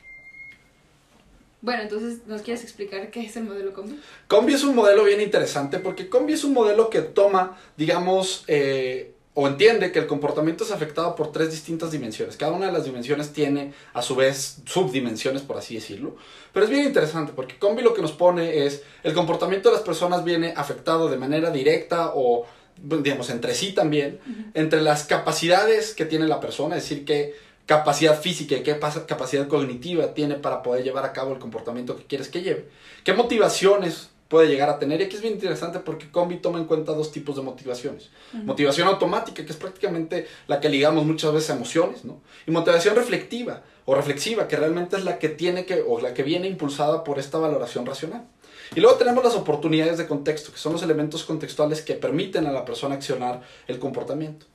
Bueno, 1.62 1.84
entonces, 1.84 2.20
¿nos 2.25 2.41
quieres 2.41 2.63
explicar 2.63 3.12
qué 3.12 3.22
es 3.22 3.36
el 3.38 3.44
modelo 3.44 3.74
Combi? 3.74 4.00
Combi 4.27 4.53
es 4.53 4.63
un 4.63 4.75
modelo 4.75 5.03
bien 5.03 5.22
interesante 5.22 5.77
porque 5.77 6.10
Combi 6.10 6.34
es 6.34 6.44
un 6.44 6.53
modelo 6.53 6.89
que 6.89 7.01
toma, 7.01 7.58
digamos, 7.77 8.44
eh, 8.48 9.13
o 9.34 9.48
entiende 9.48 9.91
que 9.91 10.00
el 10.00 10.08
comportamiento 10.08 10.63
es 10.63 10.72
afectado 10.72 11.15
por 11.15 11.32
tres 11.32 11.51
distintas 11.51 11.91
dimensiones. 11.91 12.36
Cada 12.36 12.51
una 12.51 12.65
de 12.65 12.72
las 12.72 12.84
dimensiones 12.84 13.32
tiene, 13.32 13.74
a 13.94 14.01
su 14.01 14.15
vez, 14.15 14.58
subdimensiones, 14.65 15.44
por 15.44 15.58
así 15.58 15.75
decirlo. 15.75 16.15
Pero 16.51 16.65
es 16.65 16.72
bien 16.72 16.86
interesante 16.86 17.32
porque 17.34 17.58
Combi 17.60 17.84
lo 17.84 17.94
que 17.94 18.01
nos 18.01 18.12
pone 18.12 18.65
es, 18.65 18.82
el 19.03 19.13
comportamiento 19.13 19.70
de 19.70 19.75
las 19.75 19.84
personas 19.84 20.24
viene 20.24 20.53
afectado 20.58 21.10
de 21.10 21.18
manera 21.18 21.51
directa 21.51 22.12
o, 22.15 22.46
digamos, 22.75 23.30
entre 23.30 23.53
sí 23.53 23.74
también, 23.74 24.20
entre 24.56 24.82
las 24.82 25.06
capacidades 25.06 25.94
que 25.94 26.06
tiene 26.06 26.27
la 26.27 26.39
persona, 26.39 26.75
es 26.75 26.84
decir, 26.84 27.06
que 27.06 27.36
capacidad 27.71 28.19
física 28.19 28.57
y 28.57 28.63
qué 28.63 28.77
capacidad 29.07 29.47
cognitiva 29.47 30.13
tiene 30.13 30.35
para 30.35 30.61
poder 30.61 30.83
llevar 30.83 31.05
a 31.05 31.13
cabo 31.13 31.31
el 31.31 31.39
comportamiento 31.39 31.95
que 31.95 32.03
quieres 32.03 32.27
que 32.27 32.41
lleve, 32.41 32.67
qué 33.05 33.13
motivaciones 33.13 34.09
puede 34.27 34.49
llegar 34.49 34.69
a 34.69 34.77
tener. 34.77 34.99
Y 34.99 35.05
aquí 35.05 35.15
es 35.15 35.21
bien 35.21 35.35
interesante 35.35 35.79
porque 35.79 36.11
Combi 36.11 36.35
toma 36.37 36.59
en 36.59 36.65
cuenta 36.65 36.91
dos 36.91 37.13
tipos 37.13 37.37
de 37.37 37.43
motivaciones. 37.43 38.09
Motivación 38.33 38.89
automática, 38.89 39.45
que 39.45 39.51
es 39.51 39.57
prácticamente 39.57 40.27
la 40.47 40.59
que 40.59 40.67
ligamos 40.67 41.05
muchas 41.05 41.31
veces 41.31 41.51
a 41.51 41.55
emociones, 41.55 42.03
¿no? 42.03 42.19
Y 42.45 42.51
motivación 42.51 42.93
reflectiva 42.93 43.63
o 43.85 43.95
reflexiva, 43.95 44.49
que 44.49 44.57
realmente 44.57 44.97
es 44.97 45.05
la 45.05 45.17
que 45.17 45.29
tiene 45.29 45.65
que, 45.65 45.81
o 45.87 46.01
la 46.01 46.13
que 46.13 46.23
viene 46.23 46.47
impulsada 46.47 47.05
por 47.05 47.19
esta 47.19 47.37
valoración 47.37 47.85
racional. 47.85 48.25
Y 48.73 48.79
luego 48.79 48.97
tenemos 48.97 49.21
las 49.21 49.35
oportunidades 49.35 49.97
de 49.97 50.07
contexto, 50.07 50.53
que 50.53 50.57
son 50.57 50.71
los 50.71 50.81
elementos 50.81 51.25
contextuales 51.25 51.81
que 51.81 51.95
permiten 51.95 52.45
a 52.45 52.53
la 52.53 52.63
persona 52.63 52.95
accionar 52.95 53.41
el 53.67 53.79
comportamiento. 53.79 54.45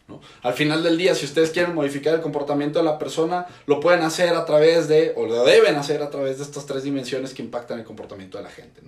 Al 0.43 0.55
final 0.55 0.83
del 0.83 0.97
día, 0.97 1.15
si 1.15 1.27
ustedes 1.27 1.51
quieren 1.51 1.75
modificar 1.75 2.15
el 2.15 2.23
comportamiento 2.23 2.79
de 2.79 2.87
la 2.87 2.99
persona, 2.99 3.47
lo 3.67 3.79
pueden 3.79 4.01
hacer 4.01 4.31
a 4.31 4.47
través 4.47 4.89
de, 4.89 5.13
o 5.17 5.27
lo 5.27 5.45
deben 5.45 5.77
hacer 5.77 6.01
a 6.03 6.09
través 6.09 6.39
de 6.39 6.45
estas 6.45 6.65
tres 6.65 6.83
dimensiones 6.85 7.35
que 7.35 7.43
impactan 7.43 7.79
el 7.79 7.85
comportamiento 7.85 8.39
de 8.39 8.45
la 8.45 8.51
gente. 8.51 8.81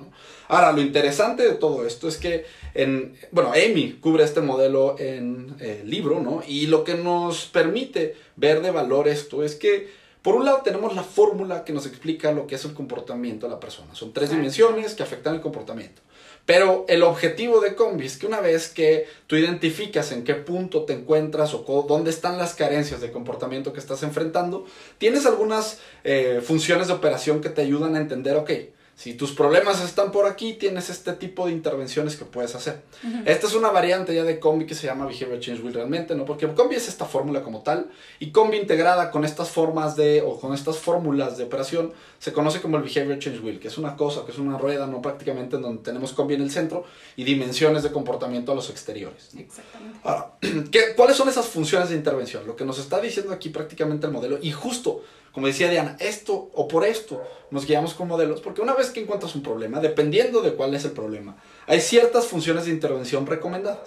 Ahora, 0.48 0.72
lo 0.72 0.80
interesante 0.80 1.42
de 1.42 1.56
todo 1.56 1.84
esto 1.86 2.08
es 2.08 2.16
que, 2.16 2.46
en, 2.72 3.14
bueno, 3.30 3.50
Amy 3.50 3.98
cubre 4.00 4.24
este 4.24 4.40
modelo 4.40 4.96
en 4.98 5.56
el 5.60 5.90
libro, 5.90 6.20
¿no? 6.20 6.42
Y 6.48 6.68
lo 6.68 6.84
que 6.84 6.94
nos 6.94 7.44
permite 7.44 8.16
ver 8.36 8.62
de 8.62 8.70
valor 8.70 9.08
esto 9.08 9.44
es 9.44 9.56
que 9.56 10.07
por 10.22 10.34
un 10.34 10.44
lado 10.44 10.62
tenemos 10.62 10.94
la 10.94 11.02
fórmula 11.02 11.64
que 11.64 11.72
nos 11.72 11.86
explica 11.86 12.32
lo 12.32 12.46
que 12.46 12.56
es 12.56 12.64
el 12.64 12.74
comportamiento 12.74 13.46
de 13.46 13.52
la 13.52 13.60
persona. 13.60 13.94
Son 13.94 14.12
tres 14.12 14.30
dimensiones 14.30 14.94
que 14.94 15.02
afectan 15.02 15.34
el 15.34 15.40
comportamiento. 15.40 16.02
Pero 16.48 16.86
el 16.88 17.02
objetivo 17.02 17.60
de 17.60 17.74
Combi 17.74 18.06
es 18.06 18.16
que 18.16 18.26
una 18.26 18.40
vez 18.40 18.70
que 18.70 19.06
tú 19.26 19.36
identificas 19.36 20.12
en 20.12 20.24
qué 20.24 20.34
punto 20.34 20.84
te 20.84 20.94
encuentras 20.94 21.52
o 21.52 21.84
dónde 21.86 22.08
están 22.08 22.38
las 22.38 22.54
carencias 22.54 23.02
de 23.02 23.12
comportamiento 23.12 23.74
que 23.74 23.80
estás 23.80 24.02
enfrentando, 24.02 24.64
tienes 24.96 25.26
algunas 25.26 25.80
eh, 26.04 26.40
funciones 26.42 26.86
de 26.86 26.94
operación 26.94 27.42
que 27.42 27.50
te 27.50 27.60
ayudan 27.60 27.96
a 27.96 28.00
entender, 28.00 28.36
ok, 28.36 28.50
si 28.98 29.14
tus 29.14 29.30
problemas 29.30 29.80
están 29.80 30.10
por 30.10 30.26
aquí, 30.26 30.54
tienes 30.54 30.90
este 30.90 31.12
tipo 31.12 31.46
de 31.46 31.52
intervenciones 31.52 32.16
que 32.16 32.24
puedes 32.24 32.56
hacer. 32.56 32.82
Esta 33.26 33.46
es 33.46 33.54
una 33.54 33.70
variante 33.70 34.12
ya 34.12 34.24
de 34.24 34.40
Combi 34.40 34.66
que 34.66 34.74
se 34.74 34.88
llama 34.88 35.06
Behavior 35.06 35.38
Change 35.38 35.62
Wheel 35.62 35.74
realmente, 35.74 36.16
¿no? 36.16 36.24
Porque 36.24 36.48
Combi 36.48 36.74
es 36.74 36.88
esta 36.88 37.04
fórmula 37.04 37.44
como 37.44 37.62
tal 37.62 37.92
y 38.18 38.32
Combi 38.32 38.56
integrada 38.56 39.12
con 39.12 39.24
estas 39.24 39.50
formas 39.50 39.94
de, 39.94 40.22
o 40.22 40.40
con 40.40 40.52
estas 40.52 40.78
fórmulas 40.78 41.38
de 41.38 41.44
operación, 41.44 41.92
se 42.18 42.32
conoce 42.32 42.60
como 42.60 42.76
el 42.76 42.82
Behavior 42.82 43.20
Change 43.20 43.38
Wheel, 43.38 43.60
que 43.60 43.68
es 43.68 43.78
una 43.78 43.96
cosa, 43.96 44.24
que 44.26 44.32
es 44.32 44.38
una 44.38 44.58
rueda, 44.58 44.88
¿no? 44.88 45.00
Prácticamente 45.00 45.54
en 45.54 45.62
donde 45.62 45.80
tenemos 45.84 46.12
Combi 46.12 46.34
en 46.34 46.42
el 46.42 46.50
centro 46.50 46.84
y 47.14 47.22
dimensiones 47.22 47.84
de 47.84 47.92
comportamiento 47.92 48.50
a 48.50 48.56
los 48.56 48.68
exteriores. 48.68 49.28
Exactamente. 49.38 50.00
Ahora, 50.02 50.32
¿qué, 50.72 50.96
¿cuáles 50.96 51.16
son 51.16 51.28
esas 51.28 51.46
funciones 51.46 51.90
de 51.90 51.94
intervención? 51.94 52.44
Lo 52.48 52.56
que 52.56 52.64
nos 52.64 52.80
está 52.80 53.00
diciendo 53.00 53.32
aquí 53.32 53.50
prácticamente 53.50 54.08
el 54.08 54.12
modelo 54.12 54.40
y 54.42 54.50
justo 54.50 55.04
como 55.32 55.46
decía 55.46 55.70
Diana, 55.70 55.96
esto 56.00 56.50
o 56.54 56.68
por 56.68 56.84
esto 56.84 57.22
nos 57.50 57.66
guiamos 57.66 57.94
con 57.94 58.08
modelos, 58.08 58.40
porque 58.40 58.60
una 58.60 58.74
vez 58.74 58.90
que 58.90 59.00
encuentras 59.00 59.34
un 59.34 59.42
problema, 59.42 59.80
dependiendo 59.80 60.42
de 60.42 60.54
cuál 60.54 60.74
es 60.74 60.84
el 60.84 60.92
problema, 60.92 61.36
hay 61.66 61.80
ciertas 61.80 62.26
funciones 62.26 62.66
de 62.66 62.72
intervención 62.72 63.26
recomendadas. 63.26 63.78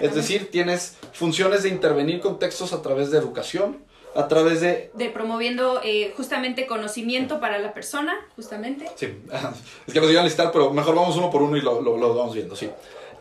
Es 0.00 0.14
decir, 0.14 0.50
tienes 0.50 0.96
funciones 1.12 1.62
de 1.62 1.70
intervenir 1.70 2.20
con 2.20 2.38
textos 2.38 2.72
a 2.72 2.82
través 2.82 3.10
de 3.10 3.18
educación, 3.18 3.78
a 4.14 4.28
través 4.28 4.60
de... 4.60 4.90
De 4.94 5.08
promoviendo 5.10 5.80
eh, 5.82 6.12
justamente 6.16 6.66
conocimiento 6.66 7.40
para 7.40 7.58
la 7.58 7.72
persona, 7.74 8.14
justamente. 8.36 8.86
Sí, 8.94 9.06
es 9.86 9.92
que 9.92 10.00
los 10.00 10.10
iban 10.10 10.22
a 10.22 10.26
listar, 10.26 10.52
pero 10.52 10.72
mejor 10.72 10.94
vamos 10.94 11.16
uno 11.16 11.30
por 11.30 11.42
uno 11.42 11.56
y 11.56 11.62
lo, 11.62 11.80
lo, 11.80 11.96
lo 11.96 12.14
vamos 12.14 12.34
viendo, 12.34 12.54
sí. 12.54 12.70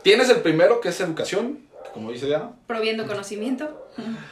Tienes 0.01 0.29
el 0.29 0.41
primero, 0.41 0.81
que 0.81 0.89
es 0.89 0.99
educación, 0.99 1.59
como 1.93 2.11
dice 2.11 2.27
ya. 2.27 2.51
Proviendo 2.67 3.05
conocimiento. 3.05 3.87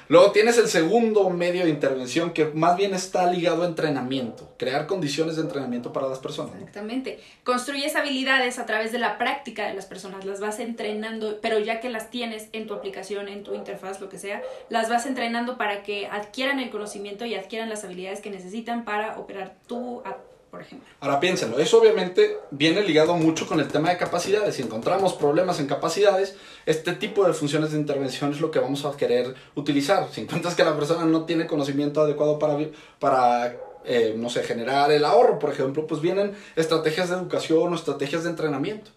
Luego 0.08 0.32
tienes 0.32 0.58
el 0.58 0.67
segundo 0.67 1.30
medio 1.30 1.63
de 1.63 1.69
intervención 1.69 2.34
que 2.34 2.45
más 2.45 2.76
bien 2.76 2.95
está 2.95 3.32
ligado 3.32 3.62
a 3.62 3.67
entrenamiento, 3.67 4.50
crear 4.58 4.88
condiciones 4.88 5.36
de 5.36 5.43
entrenamiento 5.43 5.93
para 5.93 6.08
las 6.08 6.17
personas. 6.17 6.56
Exactamente. 6.56 7.19
Construyes 7.43 7.95
habilidades 7.95 8.58
a 8.58 8.65
través 8.65 8.91
de 8.91 8.97
la 8.97 9.19
práctica 9.19 9.67
de 9.67 9.76
las 9.76 9.86
personas, 9.86 10.26
las 10.26 10.39
vas 10.39 10.60
entrenando, 10.60 11.39
pero 11.41 11.60
ya 11.60 11.80
que 11.80 11.89
las 11.89 12.10
tienes 12.10 12.50
en 12.54 12.65
tu 12.65 12.74
aplicación, 12.74 13.28
en 13.28 13.43
tu 13.43 13.54
interfaz, 13.54 14.02
lo 14.02 14.10
que 14.10 14.17
sea, 14.17 14.41
las 14.69 14.89
vas 14.89 15.06
entrenando 15.06 15.58
para 15.58 15.84
que 15.84 16.08
adquieran 16.08 16.60
el 16.60 16.71
conocimiento 16.71 17.26
y 17.26 17.36
adquieran 17.36 17.69
las 17.69 17.84
habilidades 17.84 18.21
que 18.21 18.32
necesitan 18.32 18.84
para 18.84 19.19
operar 19.19 19.56
tu 19.67 20.02
por 20.52 20.62
ejemplo. 20.62 20.88
Ahora 21.00 21.20
piénsenlo, 21.22 21.58
eso 21.60 21.80
obviamente 21.80 22.38
viene 22.52 22.84
ligado 22.84 23.16
mucho 23.16 23.48
con 23.48 23.60
el 23.62 23.70
tema 23.70 23.90
de 23.90 23.98
capacidades. 23.98 24.56
Si 24.56 24.62
encontramos 24.62 25.14
problemas 25.14 25.60
en 25.60 25.68
capacidades, 25.68 26.36
este 26.66 26.92
tipo 26.94 27.26
de 27.26 27.34
funciones 27.34 27.72
de 27.72 27.80
intervención 27.80 28.32
es 28.32 28.42
lo 28.42 28.52
que 28.52 28.60
vamos 28.60 28.84
a 28.84 28.96
querer 28.98 29.34
utilizar. 29.56 30.10
Si 30.12 30.22
encuentras 30.22 30.54
que 30.56 30.66
la 30.66 30.76
persona 30.76 31.06
no 31.06 31.24
tiene 31.24 31.48
conocimiento 31.48 32.02
adecuado 32.02 32.38
para, 32.38 32.58
para 33.00 33.56
eh, 33.86 34.14
no 34.18 34.30
sé, 34.30 34.44
generar 34.44 34.92
el 34.92 35.06
ahorro, 35.06 35.40
por 35.40 35.52
ejemplo, 35.52 35.88
pues 35.88 36.02
vienen 36.02 36.34
estrategias 36.56 37.10
de 37.10 37.16
educación 37.16 37.72
o 37.72 37.76
estrategias 37.76 38.24
de 38.26 38.30
entrenamiento. 38.30 38.92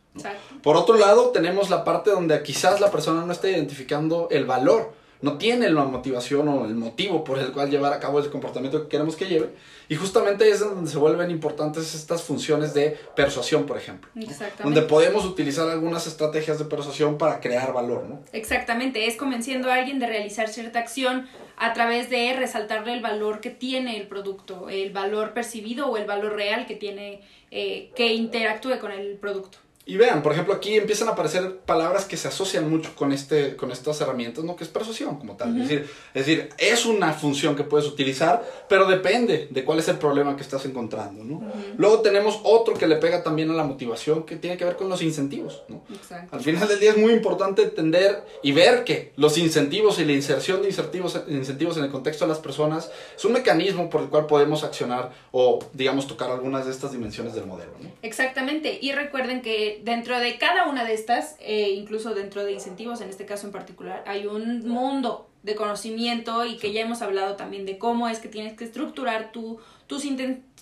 Por 0.62 0.76
otro 0.76 0.96
lado, 0.96 1.30
tenemos 1.30 1.70
la 1.70 1.84
parte 1.84 2.10
donde 2.10 2.42
quizás 2.42 2.80
la 2.80 2.90
persona 2.90 3.24
no 3.24 3.32
está 3.32 3.48
identificando 3.48 4.28
el 4.30 4.44
valor 4.44 4.92
no 5.24 5.38
tiene 5.38 5.70
la 5.70 5.84
motivación 5.84 6.46
o 6.48 6.66
el 6.66 6.74
motivo 6.74 7.24
por 7.24 7.38
el 7.38 7.50
cual 7.50 7.70
llevar 7.70 7.94
a 7.94 7.98
cabo 7.98 8.18
el 8.18 8.28
comportamiento 8.28 8.82
que 8.82 8.88
queremos 8.88 9.16
que 9.16 9.24
lleve. 9.24 9.54
Y 9.88 9.94
justamente 9.94 10.50
es 10.50 10.60
donde 10.60 10.90
se 10.90 10.98
vuelven 10.98 11.30
importantes 11.30 11.94
estas 11.94 12.22
funciones 12.22 12.74
de 12.74 12.98
persuasión, 13.16 13.64
por 13.64 13.78
ejemplo. 13.78 14.10
Exactamente. 14.16 14.62
Donde 14.62 14.82
podemos 14.82 15.24
utilizar 15.24 15.66
algunas 15.70 16.06
estrategias 16.06 16.58
de 16.58 16.66
persuasión 16.66 17.16
para 17.16 17.40
crear 17.40 17.72
valor, 17.72 18.04
¿no? 18.04 18.20
Exactamente, 18.32 19.06
es 19.06 19.16
convenciendo 19.16 19.70
a 19.70 19.76
alguien 19.76 19.98
de 19.98 20.08
realizar 20.08 20.48
cierta 20.48 20.78
acción 20.78 21.26
a 21.56 21.72
través 21.72 22.10
de 22.10 22.34
resaltarle 22.34 22.92
el 22.92 23.00
valor 23.00 23.40
que 23.40 23.48
tiene 23.48 23.96
el 23.96 24.06
producto, 24.06 24.68
el 24.68 24.92
valor 24.92 25.32
percibido 25.32 25.86
o 25.86 25.96
el 25.96 26.04
valor 26.04 26.34
real 26.34 26.66
que 26.66 26.76
tiene, 26.76 27.22
eh, 27.50 27.90
que 27.96 28.12
interactúe 28.12 28.78
con 28.78 28.92
el 28.92 29.16
producto. 29.16 29.63
Y 29.86 29.98
vean, 29.98 30.22
por 30.22 30.32
ejemplo, 30.32 30.54
aquí 30.54 30.76
empiezan 30.76 31.08
a 31.08 31.10
aparecer 31.10 31.58
palabras 31.58 32.06
que 32.06 32.16
se 32.16 32.28
asocian 32.28 32.70
mucho 32.70 32.94
con, 32.94 33.12
este, 33.12 33.54
con 33.54 33.70
estas 33.70 34.00
herramientas, 34.00 34.42
¿no? 34.42 34.56
Que 34.56 34.64
es 34.64 34.70
persuasión 34.70 35.18
como 35.18 35.36
tal. 35.36 35.60
es, 35.60 35.68
decir, 35.68 35.90
es 36.14 36.26
decir, 36.26 36.48
es 36.56 36.86
una 36.86 37.12
función 37.12 37.54
que 37.54 37.64
puedes 37.64 37.86
utilizar, 37.86 38.42
pero 38.66 38.86
depende 38.86 39.48
de 39.50 39.64
cuál 39.64 39.80
es 39.80 39.88
el 39.88 39.98
problema 39.98 40.36
que 40.36 40.42
estás 40.42 40.64
encontrando, 40.64 41.22
¿no? 41.22 41.42
Luego 41.76 42.00
tenemos 42.00 42.40
otro 42.44 42.74
que 42.74 42.86
le 42.86 42.96
pega 42.96 43.22
también 43.22 43.50
a 43.50 43.54
la 43.54 43.64
motivación, 43.64 44.24
que 44.24 44.36
tiene 44.36 44.56
que 44.56 44.64
ver 44.64 44.76
con 44.76 44.88
los 44.88 45.02
incentivos, 45.02 45.64
¿no? 45.68 45.82
Al 46.30 46.40
final 46.40 46.66
del 46.66 46.80
día 46.80 46.92
es 46.92 46.96
muy 46.96 47.12
importante 47.12 47.62
entender 47.62 48.24
y 48.42 48.52
ver 48.52 48.84
que 48.84 49.12
los 49.16 49.36
incentivos 49.36 49.98
y 49.98 50.06
la 50.06 50.12
inserción 50.12 50.62
de 50.62 50.68
incentivos, 50.68 51.20
incentivos 51.28 51.76
en 51.76 51.84
el 51.84 51.90
contexto 51.90 52.24
de 52.24 52.30
las 52.30 52.38
personas 52.38 52.90
es 53.14 53.24
un 53.24 53.32
mecanismo 53.32 53.90
por 53.90 54.00
el 54.00 54.08
cual 54.08 54.26
podemos 54.26 54.64
accionar 54.64 55.12
o, 55.30 55.58
digamos, 55.74 56.06
tocar 56.06 56.30
algunas 56.30 56.64
de 56.64 56.70
estas 56.70 56.92
dimensiones 56.92 57.34
del 57.34 57.44
modelo, 57.44 57.72
¿no? 57.82 57.90
Exactamente. 58.00 58.78
Y 58.80 58.92
recuerden 58.92 59.42
que 59.42 59.73
dentro 59.82 60.18
de 60.20 60.38
cada 60.38 60.68
una 60.68 60.84
de 60.84 60.94
estas, 60.94 61.36
eh, 61.40 61.70
incluso 61.70 62.14
dentro 62.14 62.44
de 62.44 62.52
incentivos, 62.52 63.00
en 63.00 63.08
este 63.08 63.26
caso 63.26 63.46
en 63.46 63.52
particular, 63.52 64.04
hay 64.06 64.26
un 64.26 64.68
mundo 64.68 65.30
de 65.42 65.54
conocimiento 65.54 66.44
y 66.46 66.56
que 66.56 66.72
ya 66.72 66.80
hemos 66.80 67.02
hablado 67.02 67.36
también 67.36 67.66
de 67.66 67.76
cómo 67.78 68.08
es 68.08 68.18
que 68.18 68.28
tienes 68.28 68.56
que 68.56 68.64
estructurar 68.64 69.30
tu, 69.30 69.58
tus, 69.86 70.04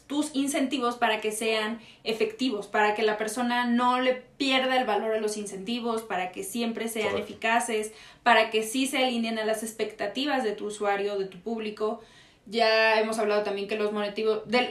tus 0.08 0.34
incentivos 0.34 0.96
para 0.96 1.20
que 1.20 1.30
sean 1.30 1.80
efectivos, 2.02 2.66
para 2.66 2.94
que 2.94 3.02
la 3.02 3.16
persona 3.16 3.64
no 3.66 4.00
le 4.00 4.14
pierda 4.14 4.76
el 4.76 4.84
valor 4.84 5.14
a 5.14 5.20
los 5.20 5.36
incentivos, 5.36 6.02
para 6.02 6.32
que 6.32 6.42
siempre 6.42 6.88
sean 6.88 7.16
eficaces, 7.16 7.92
para 8.24 8.50
que 8.50 8.64
sí 8.64 8.86
se 8.86 8.98
alineen 8.98 9.38
a 9.38 9.44
las 9.44 9.62
expectativas 9.62 10.42
de 10.42 10.52
tu 10.52 10.66
usuario, 10.66 11.16
de 11.16 11.26
tu 11.26 11.38
público. 11.38 12.00
Ya 12.46 13.00
hemos 13.00 13.18
hablado 13.20 13.44
también 13.44 13.68
que 13.68 13.76
los, 13.76 13.90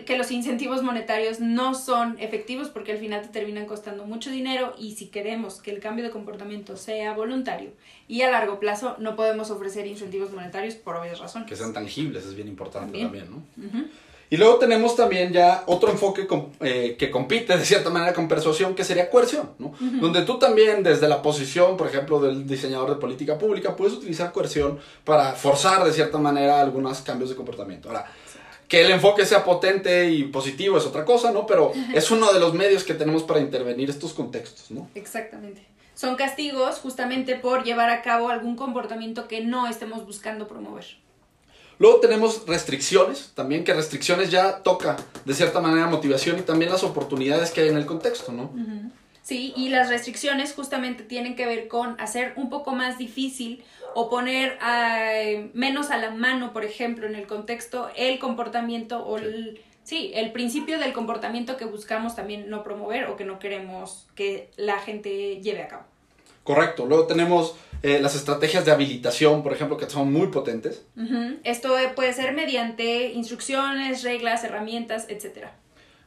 que 0.05 0.17
los 0.17 0.31
incentivos 0.31 0.83
monetarios 0.83 1.39
no 1.39 1.73
son 1.73 2.17
efectivos 2.19 2.67
porque 2.67 2.91
al 2.91 2.97
final 2.97 3.21
te 3.21 3.29
terminan 3.29 3.65
costando 3.65 4.05
mucho 4.05 4.29
dinero 4.29 4.75
y 4.77 4.95
si 4.95 5.07
queremos 5.07 5.61
que 5.61 5.71
el 5.71 5.79
cambio 5.79 6.03
de 6.03 6.11
comportamiento 6.11 6.75
sea 6.75 7.13
voluntario 7.13 7.71
y 8.09 8.23
a 8.23 8.31
largo 8.31 8.59
plazo 8.59 8.97
no 8.99 9.15
podemos 9.15 9.51
ofrecer 9.51 9.87
incentivos 9.87 10.33
monetarios 10.33 10.75
por 10.75 10.97
obvias 10.97 11.19
razones. 11.19 11.47
Que 11.47 11.55
sean 11.55 11.71
tangibles, 11.71 12.25
es 12.25 12.35
bien 12.35 12.49
importante 12.49 12.99
también, 12.99 13.31
¿no? 13.31 13.41
Y 14.31 14.37
luego 14.37 14.55
tenemos 14.59 14.95
también 14.95 15.33
ya 15.33 15.63
otro 15.65 15.91
enfoque 15.91 16.25
eh, 16.61 16.95
que 16.97 17.11
compite 17.11 17.57
de 17.57 17.65
cierta 17.65 17.89
manera 17.89 18.13
con 18.13 18.29
persuasión, 18.29 18.75
que 18.75 18.85
sería 18.85 19.09
coerción, 19.09 19.49
¿no? 19.59 19.73
Donde 19.99 20.21
tú 20.21 20.39
también 20.39 20.83
desde 20.83 21.09
la 21.09 21.21
posición, 21.21 21.75
por 21.75 21.87
ejemplo, 21.87 22.21
del 22.21 22.47
diseñador 22.47 22.91
de 22.91 22.95
política 22.95 23.37
pública, 23.37 23.75
puedes 23.75 23.93
utilizar 23.93 24.31
coerción 24.31 24.79
para 25.03 25.33
forzar 25.33 25.83
de 25.83 25.91
cierta 25.91 26.17
manera 26.17 26.61
algunos 26.61 27.01
cambios 27.01 27.29
de 27.29 27.35
comportamiento. 27.35 27.89
Ahora, 27.89 28.09
que 28.69 28.79
el 28.79 28.91
enfoque 28.91 29.25
sea 29.25 29.43
potente 29.43 30.09
y 30.09 30.23
positivo 30.23 30.77
es 30.77 30.85
otra 30.85 31.03
cosa, 31.03 31.33
¿no? 31.33 31.45
Pero 31.45 31.73
es 31.93 32.09
uno 32.09 32.31
de 32.31 32.39
los 32.39 32.53
medios 32.53 32.85
que 32.85 32.93
tenemos 32.93 33.23
para 33.23 33.41
intervenir 33.41 33.89
estos 33.89 34.13
contextos, 34.13 34.71
¿no? 34.71 34.87
Exactamente. 34.95 35.67
Son 35.93 36.15
castigos 36.15 36.77
justamente 36.77 37.35
por 37.35 37.65
llevar 37.65 37.89
a 37.89 38.01
cabo 38.01 38.29
algún 38.29 38.55
comportamiento 38.55 39.27
que 39.27 39.41
no 39.41 39.67
estemos 39.67 40.05
buscando 40.05 40.47
promover. 40.47 40.85
Luego 41.81 41.99
tenemos 41.99 42.45
restricciones, 42.45 43.31
también 43.33 43.63
que 43.63 43.73
restricciones 43.73 44.29
ya 44.29 44.59
toca 44.59 44.97
de 45.25 45.33
cierta 45.33 45.61
manera 45.61 45.87
motivación 45.87 46.37
y 46.37 46.43
también 46.43 46.69
las 46.69 46.83
oportunidades 46.83 47.49
que 47.49 47.61
hay 47.61 47.69
en 47.69 47.75
el 47.75 47.87
contexto, 47.87 48.31
¿no? 48.31 48.51
Sí, 49.23 49.51
y 49.55 49.69
las 49.69 49.89
restricciones 49.89 50.53
justamente 50.53 51.01
tienen 51.01 51.35
que 51.35 51.47
ver 51.47 51.67
con 51.67 51.99
hacer 51.99 52.33
un 52.35 52.51
poco 52.51 52.73
más 52.73 52.99
difícil 52.99 53.63
o 53.95 54.11
poner 54.11 54.59
menos 55.53 55.89
a 55.89 55.97
la 55.97 56.11
mano, 56.11 56.53
por 56.53 56.65
ejemplo, 56.65 57.07
en 57.07 57.15
el 57.15 57.25
contexto, 57.25 57.89
el 57.95 58.19
comportamiento 58.19 58.99
o 59.03 59.17
el, 59.17 59.59
sí, 59.83 60.11
el 60.13 60.31
principio 60.31 60.77
del 60.77 60.93
comportamiento 60.93 61.57
que 61.57 61.65
buscamos 61.65 62.15
también 62.15 62.47
no 62.47 62.61
promover 62.63 63.05
o 63.05 63.17
que 63.17 63.25
no 63.25 63.39
queremos 63.39 64.05
que 64.13 64.51
la 64.55 64.77
gente 64.77 65.41
lleve 65.41 65.63
a 65.63 65.67
cabo. 65.67 65.83
Correcto. 66.43 66.85
Luego 66.85 67.07
tenemos 67.07 67.55
eh, 67.83 67.99
las 68.01 68.15
estrategias 68.15 68.65
de 68.65 68.71
habilitación, 68.71 69.41
por 69.43 69.53
ejemplo, 69.53 69.77
que 69.77 69.89
son 69.89 70.11
muy 70.11 70.27
potentes. 70.27 70.85
Esto 71.43 71.75
puede 71.95 72.13
ser 72.13 72.33
mediante 72.33 73.11
instrucciones, 73.13 74.03
reglas, 74.03 74.43
herramientas, 74.43 75.07
etc. 75.09 75.47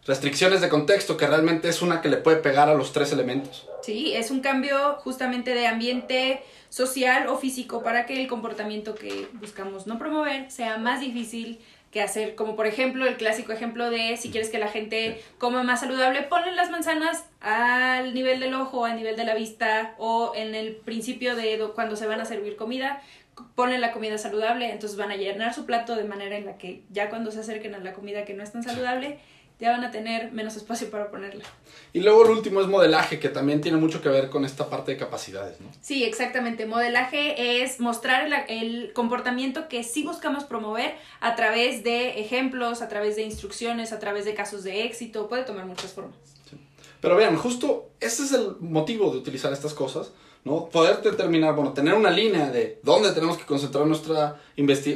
Restricciones 0.07 0.61
de 0.61 0.69
contexto, 0.69 1.17
que 1.17 1.27
realmente 1.27 1.69
es 1.69 1.83
una 1.83 2.01
que 2.01 2.09
le 2.09 2.19
puede 2.19 2.37
pegar 2.37 2.69
a 2.69 2.75
los 2.75 2.93
tres 2.93 3.11
elementos. 3.11 3.67
Sí, 3.83 4.13
es 4.15 4.31
un 4.31 4.41
cambio 4.41 4.97
justamente 4.99 5.55
de 5.55 5.67
ambiente 5.67 6.43
social 6.69 7.29
o 7.29 7.39
físico 7.39 7.83
para 7.83 8.05
que 8.05 8.21
el 8.21 8.29
comportamiento 8.29 8.95
que 8.95 9.29
buscamos 9.35 9.87
no 9.87 9.99
promover 9.99 10.51
sea 10.51 10.77
más 10.77 11.01
difícil 11.01 11.59
que 11.95 12.03
hacer, 12.03 12.35
como 12.35 12.57
por 12.57 12.67
ejemplo 12.67 13.07
el 13.07 13.17
clásico 13.17 13.53
ejemplo 13.53 13.89
de 13.89 14.17
si 14.17 14.31
quieres 14.31 14.51
que 14.51 14.59
la 14.59 14.67
gente 14.67 15.23
coma 15.39 15.63
más 15.63 15.79
saludable, 15.79 16.23
ponle 16.23 16.51
las 16.51 16.69
manzanas 16.73 17.25
al 17.41 18.13
nivel 18.15 18.41
del 18.41 18.53
ojo, 18.55 18.85
al 18.85 18.97
nivel 18.97 19.15
de 19.15 19.25
la 19.25 19.37
vista 19.37 19.95
o 19.97 20.33
en 20.35 20.57
el 20.57 20.75
principio 20.75 21.37
de 21.37 21.71
cuando 21.77 21.95
se 21.95 22.09
van 22.09 22.21
a 22.21 22.25
servir 22.25 22.57
comida, 22.57 23.01
ponle 23.55 23.79
la 23.79 23.93
comida 23.93 24.19
saludable, 24.19 24.73
entonces 24.73 24.99
van 24.99 25.13
a 25.13 25.17
llenar 25.17 25.55
su 25.55 25.67
plato 25.67 25.95
de 25.95 26.03
manera 26.03 26.37
en 26.37 26.47
la 26.47 26.59
que 26.59 26.83
ya 26.91 27.11
cuando 27.11 27.31
se 27.31 27.39
acerquen 27.39 27.77
a 27.77 27.79
la 27.79 27.93
comida 27.93 28.25
que 28.25 28.35
no 28.35 28.43
es 28.43 28.51
tan 28.51 28.65
saludable, 28.65 29.21
ya 29.61 29.71
van 29.71 29.85
a 29.85 29.91
tener 29.91 30.33
menos 30.33 30.57
espacio 30.57 30.91
para 30.91 31.11
ponerla. 31.11 31.45
Y 31.93 32.01
luego 32.01 32.25
el 32.25 32.31
último 32.31 32.61
es 32.61 32.67
modelaje, 32.67 33.21
que 33.21 33.29
también 33.29 33.61
tiene 33.61 33.79
mucho 33.79 34.03
que 34.03 34.09
ver 34.09 34.29
con 34.29 34.45
esta 34.45 34.69
parte 34.69 34.93
de 34.93 34.99
capacidades, 34.99 35.61
¿no? 35.61 35.69
Sí, 35.81 36.03
exactamente. 36.03 36.67
Modelaje 36.67 37.63
es 37.63 37.79
mostrar 37.79 38.47
el, 38.49 38.93
comportamiento 38.93 39.69
que 39.69 39.85
sí 39.85 40.03
buscamos 40.03 40.45
promover 40.45 40.95
a 41.21 41.37
través 41.37 41.85
de 41.85 42.21
ejemplos, 42.21 42.83
a 42.83 42.89
través 42.89 43.15
de 43.17 43.23
instrucciones, 43.23 43.93
a 43.93 44.01
través 44.01 44.25
de 44.25 44.35
casos 44.35 44.65
de 44.65 44.85
éxito. 44.85 45.29
Puede 45.29 45.45
tomar 45.45 45.67
muchas 45.67 45.93
formas. 45.93 46.17
Pero 47.01 47.17
vean, 47.17 47.37
justo 47.37 47.91
ese 48.01 48.25
es 48.25 48.33
el 48.33 48.57
motivo 48.61 49.11
de 49.11 49.19
utilizar 49.19 49.53
estas 49.53 49.75
cosas, 49.75 50.13
¿no? 50.43 50.69
Poder 50.71 51.01
determinar, 51.03 51.55
bueno, 51.55 51.73
tener 51.73 51.95
una 51.95 52.11
línea 52.11 52.51
de 52.51 52.81
dónde 52.83 53.13
tenemos 53.13 53.37
que 53.37 53.45
concentrar 53.45 53.87
nuestra 53.87 54.41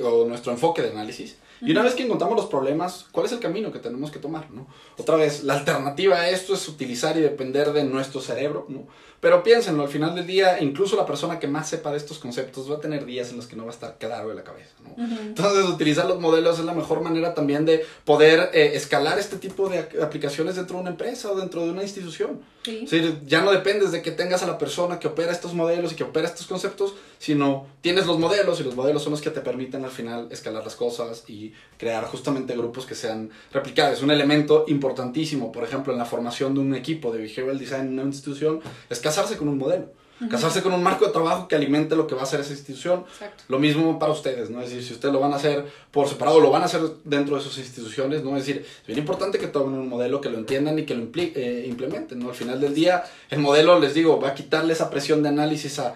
o 0.02 0.24
nuestro 0.24 0.52
enfoque 0.52 0.82
de 0.82 0.90
análisis 0.90 1.36
y 1.60 1.72
una 1.72 1.82
vez 1.82 1.94
que 1.94 2.04
encontramos 2.04 2.36
los 2.36 2.46
problemas, 2.46 3.06
¿cuál 3.10 3.26
es 3.26 3.32
el 3.32 3.40
camino 3.40 3.72
que 3.72 3.78
tenemos 3.78 4.10
que 4.10 4.18
tomar? 4.18 4.50
¿no? 4.50 4.66
Otra 4.96 5.16
vez, 5.16 5.44
la 5.44 5.54
alternativa 5.54 6.16
a 6.16 6.30
esto 6.30 6.54
es 6.54 6.68
utilizar 6.68 7.16
y 7.16 7.20
depender 7.20 7.72
de 7.72 7.84
nuestro 7.84 8.20
cerebro, 8.20 8.66
¿no? 8.68 8.86
Pero 9.20 9.42
piénsenlo, 9.42 9.82
al 9.82 9.88
final 9.88 10.14
del 10.14 10.26
día, 10.26 10.60
incluso 10.60 10.96
la 10.96 11.04
persona 11.04 11.40
que 11.40 11.48
más 11.48 11.68
sepa 11.68 11.90
de 11.90 11.96
estos 11.96 12.18
conceptos 12.18 12.70
va 12.70 12.76
a 12.76 12.80
tener 12.80 13.04
días 13.04 13.30
en 13.30 13.36
los 13.36 13.46
que 13.46 13.56
no 13.56 13.64
va 13.64 13.70
a 13.70 13.74
estar 13.74 13.96
claro 13.98 14.28
de 14.28 14.36
la 14.36 14.44
cabeza. 14.44 14.70
¿no? 14.84 15.04
Entonces, 15.22 15.64
utilizar 15.64 16.06
los 16.06 16.20
modelos 16.20 16.58
es 16.58 16.64
la 16.64 16.72
mejor 16.72 17.00
manera 17.00 17.34
también 17.34 17.64
de 17.64 17.84
poder 18.04 18.50
eh, 18.52 18.72
escalar 18.74 19.18
este 19.18 19.36
tipo 19.36 19.68
de 19.68 19.80
aplicaciones 20.00 20.54
dentro 20.54 20.76
de 20.76 20.82
una 20.82 20.90
empresa 20.90 21.32
o 21.32 21.36
dentro 21.36 21.64
de 21.64 21.70
una 21.70 21.82
institución. 21.82 22.40
Sí. 22.64 22.86
ya 23.26 23.40
no 23.40 23.50
dependes 23.50 23.92
de 23.92 24.02
que 24.02 24.10
tengas 24.10 24.42
a 24.42 24.46
la 24.46 24.58
persona 24.58 24.98
que 24.98 25.08
opera 25.08 25.32
estos 25.32 25.54
modelos 25.54 25.92
y 25.92 25.94
que 25.94 26.04
opera 26.04 26.28
estos 26.28 26.46
conceptos, 26.46 26.94
sino 27.18 27.66
tienes 27.80 28.04
los 28.04 28.18
modelos 28.18 28.60
y 28.60 28.64
los 28.64 28.76
modelos 28.76 29.02
son 29.02 29.12
los 29.12 29.22
que 29.22 29.30
te 29.30 29.40
permiten 29.40 29.84
al 29.86 29.90
final 29.90 30.28
escalar 30.30 30.64
las 30.64 30.76
cosas 30.76 31.24
y 31.28 31.54
crear 31.78 32.04
justamente 32.04 32.54
grupos 32.54 32.84
que 32.84 32.94
sean 32.94 33.30
replicables. 33.52 34.02
Un 34.02 34.10
elemento 34.10 34.66
importantísimo, 34.68 35.50
por 35.50 35.64
ejemplo, 35.64 35.94
en 35.94 35.98
la 35.98 36.04
formación 36.04 36.52
de 36.52 36.60
un 36.60 36.74
equipo 36.74 37.10
de 37.10 37.20
behavioral 37.20 37.58
design 37.58 37.86
en 37.86 37.92
una 37.94 38.02
institución 38.02 38.60
es 38.90 39.00
casarse 39.08 39.36
con 39.36 39.48
un 39.48 39.58
modelo. 39.58 39.86
Casarse 40.28 40.62
con 40.62 40.72
un 40.72 40.82
marco 40.82 41.06
de 41.06 41.12
trabajo 41.12 41.46
que 41.46 41.54
alimente 41.54 41.94
lo 41.94 42.08
que 42.08 42.16
va 42.16 42.22
a 42.22 42.24
hacer 42.24 42.40
esa 42.40 42.52
institución. 42.52 43.04
Lo 43.46 43.60
mismo 43.60 44.00
para 44.00 44.10
ustedes, 44.10 44.50
¿no? 44.50 44.60
Es 44.60 44.70
decir, 44.70 44.84
si 44.84 44.94
ustedes 44.94 45.14
lo 45.14 45.20
van 45.20 45.32
a 45.32 45.36
hacer 45.36 45.64
por 45.92 46.08
separado, 46.08 46.40
lo 46.40 46.50
van 46.50 46.62
a 46.62 46.64
hacer 46.64 46.80
dentro 47.04 47.36
de 47.36 47.42
sus 47.42 47.56
instituciones, 47.56 48.24
¿no? 48.24 48.36
Es 48.36 48.44
decir, 48.44 48.66
es 48.80 48.86
bien 48.86 48.98
importante 48.98 49.38
que 49.38 49.46
tomen 49.46 49.78
un 49.78 49.88
modelo, 49.88 50.20
que 50.20 50.28
lo 50.28 50.38
entiendan 50.38 50.76
y 50.76 50.84
que 50.84 50.96
lo 50.96 51.06
eh, 51.14 51.66
implementen, 51.68 52.18
¿no? 52.18 52.30
Al 52.30 52.34
final 52.34 52.60
del 52.60 52.74
día, 52.74 53.04
el 53.30 53.38
modelo, 53.38 53.78
les 53.78 53.94
digo, 53.94 54.20
va 54.20 54.30
a 54.30 54.34
quitarle 54.34 54.72
esa 54.72 54.90
presión 54.90 55.22
de 55.22 55.28
análisis 55.28 55.78
a 55.78 55.94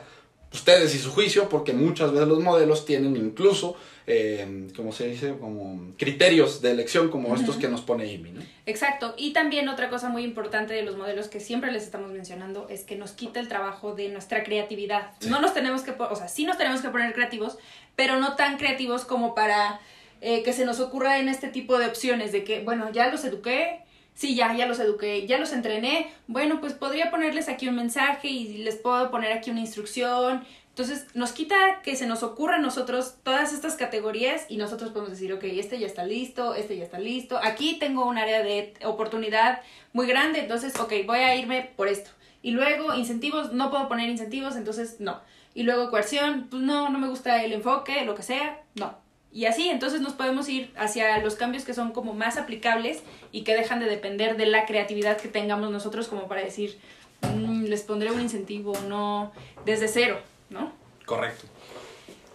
ustedes 0.52 0.94
y 0.94 0.98
su 0.98 1.10
juicio, 1.10 1.48
porque 1.48 1.72
muchas 1.72 2.12
veces 2.12 2.28
los 2.28 2.38
modelos 2.38 2.86
tienen 2.86 3.16
incluso 3.16 3.74
eh, 4.06 4.68
como 4.76 4.92
se 4.92 5.08
dice, 5.08 5.34
como 5.38 5.94
criterios 5.96 6.60
de 6.60 6.72
elección 6.72 7.08
como 7.10 7.34
estos 7.34 7.56
que 7.56 7.68
nos 7.68 7.82
pone 7.82 8.04
Amy, 8.14 8.30
¿no? 8.30 8.42
Exacto. 8.66 9.14
Y 9.16 9.32
también 9.32 9.68
otra 9.68 9.90
cosa 9.90 10.08
muy 10.08 10.24
importante 10.24 10.74
de 10.74 10.82
los 10.82 10.96
modelos 10.96 11.28
que 11.28 11.40
siempre 11.40 11.70
les 11.70 11.84
estamos 11.84 12.10
mencionando 12.10 12.66
es 12.68 12.82
que 12.82 12.96
nos 12.96 13.12
quita 13.12 13.40
el 13.40 13.48
trabajo 13.48 13.94
de 13.94 14.08
nuestra 14.08 14.42
creatividad. 14.42 15.10
No 15.28 15.40
nos 15.40 15.54
tenemos 15.54 15.82
que, 15.82 15.92
o 15.92 16.16
sea, 16.16 16.28
sí 16.28 16.44
nos 16.44 16.58
tenemos 16.58 16.80
que 16.80 16.88
poner 16.88 17.12
creativos, 17.12 17.58
pero 17.94 18.18
no 18.18 18.34
tan 18.34 18.58
creativos 18.58 19.04
como 19.04 19.34
para 19.34 19.80
eh, 20.20 20.42
que 20.42 20.52
se 20.52 20.64
nos 20.64 20.80
ocurra 20.80 21.18
en 21.18 21.28
este 21.28 21.48
tipo 21.48 21.78
de 21.78 21.86
opciones 21.86 22.32
de 22.32 22.44
que, 22.44 22.60
bueno, 22.60 22.90
ya 22.92 23.10
los 23.10 23.24
eduqué, 23.24 23.80
sí, 24.14 24.34
ya, 24.34 24.54
ya 24.56 24.66
los 24.66 24.78
eduqué, 24.78 25.26
ya 25.26 25.38
los 25.38 25.52
entrené, 25.52 26.12
bueno, 26.26 26.60
pues 26.60 26.74
podría 26.74 27.10
ponerles 27.10 27.48
aquí 27.48 27.68
un 27.68 27.76
mensaje 27.76 28.28
y 28.28 28.58
les 28.58 28.76
puedo 28.76 29.10
poner 29.10 29.32
aquí 29.32 29.50
una 29.50 29.60
instrucción 29.60 30.44
entonces 30.72 31.04
nos 31.12 31.32
quita 31.32 31.82
que 31.82 31.96
se 31.96 32.06
nos 32.06 32.22
ocurra 32.22 32.56
a 32.56 32.58
nosotros 32.58 33.16
todas 33.22 33.52
estas 33.52 33.74
categorías 33.74 34.46
y 34.48 34.56
nosotros 34.56 34.90
podemos 34.90 35.10
decir, 35.10 35.30
ok, 35.34 35.44
este 35.44 35.78
ya 35.78 35.86
está 35.86 36.02
listo, 36.02 36.54
este 36.54 36.78
ya 36.78 36.84
está 36.84 36.98
listo, 36.98 37.38
aquí 37.42 37.78
tengo 37.78 38.06
un 38.06 38.16
área 38.16 38.42
de 38.42 38.72
oportunidad 38.82 39.60
muy 39.92 40.06
grande, 40.06 40.40
entonces, 40.40 40.74
ok, 40.80 40.94
voy 41.04 41.18
a 41.18 41.36
irme 41.36 41.70
por 41.76 41.88
esto. 41.88 42.10
Y 42.40 42.52
luego 42.52 42.94
incentivos, 42.94 43.52
no 43.52 43.70
puedo 43.70 43.86
poner 43.86 44.08
incentivos, 44.08 44.56
entonces 44.56 44.96
no. 44.98 45.20
Y 45.52 45.64
luego 45.64 45.90
coerción, 45.90 46.46
pues 46.50 46.62
no, 46.62 46.88
no 46.88 46.98
me 46.98 47.08
gusta 47.08 47.44
el 47.44 47.52
enfoque, 47.52 48.06
lo 48.06 48.14
que 48.14 48.22
sea, 48.22 48.62
no. 48.74 48.96
y 49.30 49.44
así, 49.44 49.68
entonces 49.68 50.00
nos 50.00 50.14
podemos 50.14 50.48
ir 50.48 50.72
hacia 50.78 51.18
los 51.18 51.34
cambios 51.34 51.66
que 51.66 51.74
son 51.74 51.92
como 51.92 52.14
más 52.14 52.38
aplicables 52.38 53.02
y 53.30 53.44
que 53.44 53.54
dejan 53.54 53.78
de 53.78 53.86
depender 53.90 54.38
de 54.38 54.46
la 54.46 54.64
creatividad 54.64 55.18
que 55.18 55.28
tengamos 55.28 55.70
nosotros 55.70 56.08
como 56.08 56.28
para 56.28 56.40
decir, 56.40 56.78
mm, 57.20 57.64
les 57.64 57.82
pondré 57.82 58.10
un 58.10 58.22
incentivo, 58.22 58.72
no, 58.88 59.32
desde 59.66 59.88
cero, 59.88 60.18
¿no? 60.52 60.72
Correcto. 61.04 61.46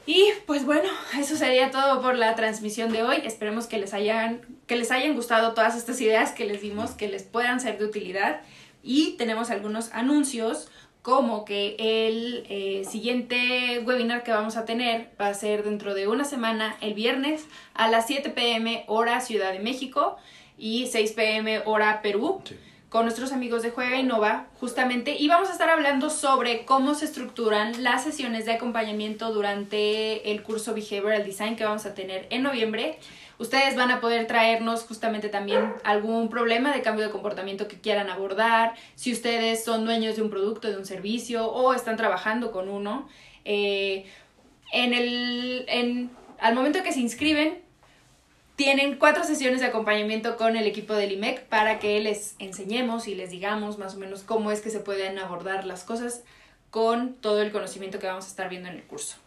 Y 0.08 0.32
pues 0.46 0.66
bueno, 0.66 0.90
eso 1.20 1.36
sería 1.36 1.70
todo 1.70 2.02
por 2.02 2.16
la 2.16 2.34
transmisión 2.36 2.94
de 2.94 3.04
hoy. 3.04 3.18
Esperemos 3.26 3.68
que 3.68 3.78
les 3.78 3.94
hayan, 3.94 4.42
que 4.66 4.78
les 4.78 4.90
hayan 4.90 5.16
gustado 5.16 5.54
todas 5.54 5.76
estas 5.76 6.00
ideas 6.00 6.32
que 6.32 6.46
les 6.46 6.62
dimos, 6.62 6.92
que 6.92 7.10
les 7.10 7.24
puedan 7.24 7.60
ser 7.60 7.78
de 7.78 7.86
utilidad. 7.86 8.40
Y 8.82 9.18
tenemos 9.18 9.50
algunos 9.50 9.92
anuncios 9.92 10.70
como 11.02 11.44
que 11.44 11.76
el 11.80 12.46
eh, 12.50 12.84
siguiente 12.90 13.82
webinar 13.86 14.24
que 14.24 14.32
vamos 14.32 14.56
a 14.56 14.64
tener 14.64 15.10
va 15.20 15.28
a 15.28 15.34
ser 15.34 15.64
dentro 15.64 15.94
de 15.94 16.08
una 16.08 16.24
semana, 16.24 16.78
el 16.80 16.94
viernes, 16.94 17.46
a 17.74 17.90
las 17.90 18.08
7 18.08 18.30
pm 18.30 18.86
hora 18.88 19.20
Ciudad 19.20 19.52
de 19.52 19.60
México 19.60 20.18
y 20.58 20.88
6 20.88 21.12
pm 21.14 21.64
hora 21.66 22.02
Perú. 22.02 22.42
Sí. 22.46 22.56
Con 22.90 23.04
nuestros 23.04 23.34
amigos 23.34 23.64
de 23.64 23.72
Juega 23.72 23.98
Innova, 23.98 24.48
justamente, 24.60 25.18
y 25.20 25.28
vamos 25.28 25.50
a 25.50 25.52
estar 25.52 25.70
hablando 25.70 26.10
sobre 26.10 26.64
cómo 26.64 26.96
se 26.96 27.06
estructuran 27.06 27.84
las 27.84 28.04
sesiones 28.04 28.46
de 28.46 28.54
acompañamiento 28.54 29.34
durante 29.34 30.32
el 30.32 30.42
curso 30.42 30.74
Behavioral 30.74 31.26
Design 31.26 31.58
que 31.58 31.66
vamos 31.66 31.86
a 31.86 31.94
tener 31.94 32.28
en 32.30 32.44
noviembre. 32.44 32.98
Ustedes 33.40 33.76
van 33.76 33.92
a 33.92 34.00
poder 34.00 34.26
traernos 34.26 34.84
justamente 34.84 35.28
también 35.28 35.74
algún 35.84 36.30
problema 36.30 36.74
de 36.74 36.82
cambio 36.82 37.06
de 37.06 37.12
comportamiento 37.12 37.68
que 37.68 37.80
quieran 37.80 38.10
abordar, 38.10 38.74
si 38.96 39.12
ustedes 39.12 39.66
son 39.66 39.86
dueños 39.86 40.16
de 40.16 40.22
un 40.22 40.30
producto, 40.30 40.70
de 40.70 40.78
un 40.78 40.86
servicio 40.86 41.46
o 41.46 41.74
están 41.74 41.98
trabajando 41.98 42.52
con 42.52 42.70
uno. 42.70 43.08
Eh, 43.44 44.06
en 44.72 44.94
el, 44.94 45.66
en, 45.68 46.10
al 46.40 46.56
momento 46.56 46.82
que 46.84 46.94
se 46.94 47.00
inscriben, 47.00 47.67
tienen 48.58 48.98
cuatro 48.98 49.24
sesiones 49.24 49.62
de 49.62 49.68
acompañamiento 49.68 50.36
con 50.36 50.58
el 50.58 50.66
equipo 50.66 50.94
del 50.96 51.12
IMEC 51.12 51.46
para 51.46 51.78
que 51.78 52.00
les 52.00 52.36
enseñemos 52.40 53.08
y 53.08 53.14
les 53.14 53.30
digamos 53.30 53.78
más 53.78 53.94
o 53.94 54.00
menos 54.00 54.24
cómo 54.24 54.52
es 54.52 54.62
que 54.62 54.72
se 54.72 54.80
pueden 54.80 55.20
abordar 55.20 55.64
las 55.64 55.84
cosas 55.84 56.24
con 56.72 57.14
todo 57.14 57.44
el 57.44 57.52
conocimiento 57.52 58.00
que 58.00 58.08
vamos 58.08 58.26
a 58.26 58.30
estar 58.30 58.50
viendo 58.50 58.68
en 58.68 58.76
el 58.76 58.84
curso. 58.84 59.18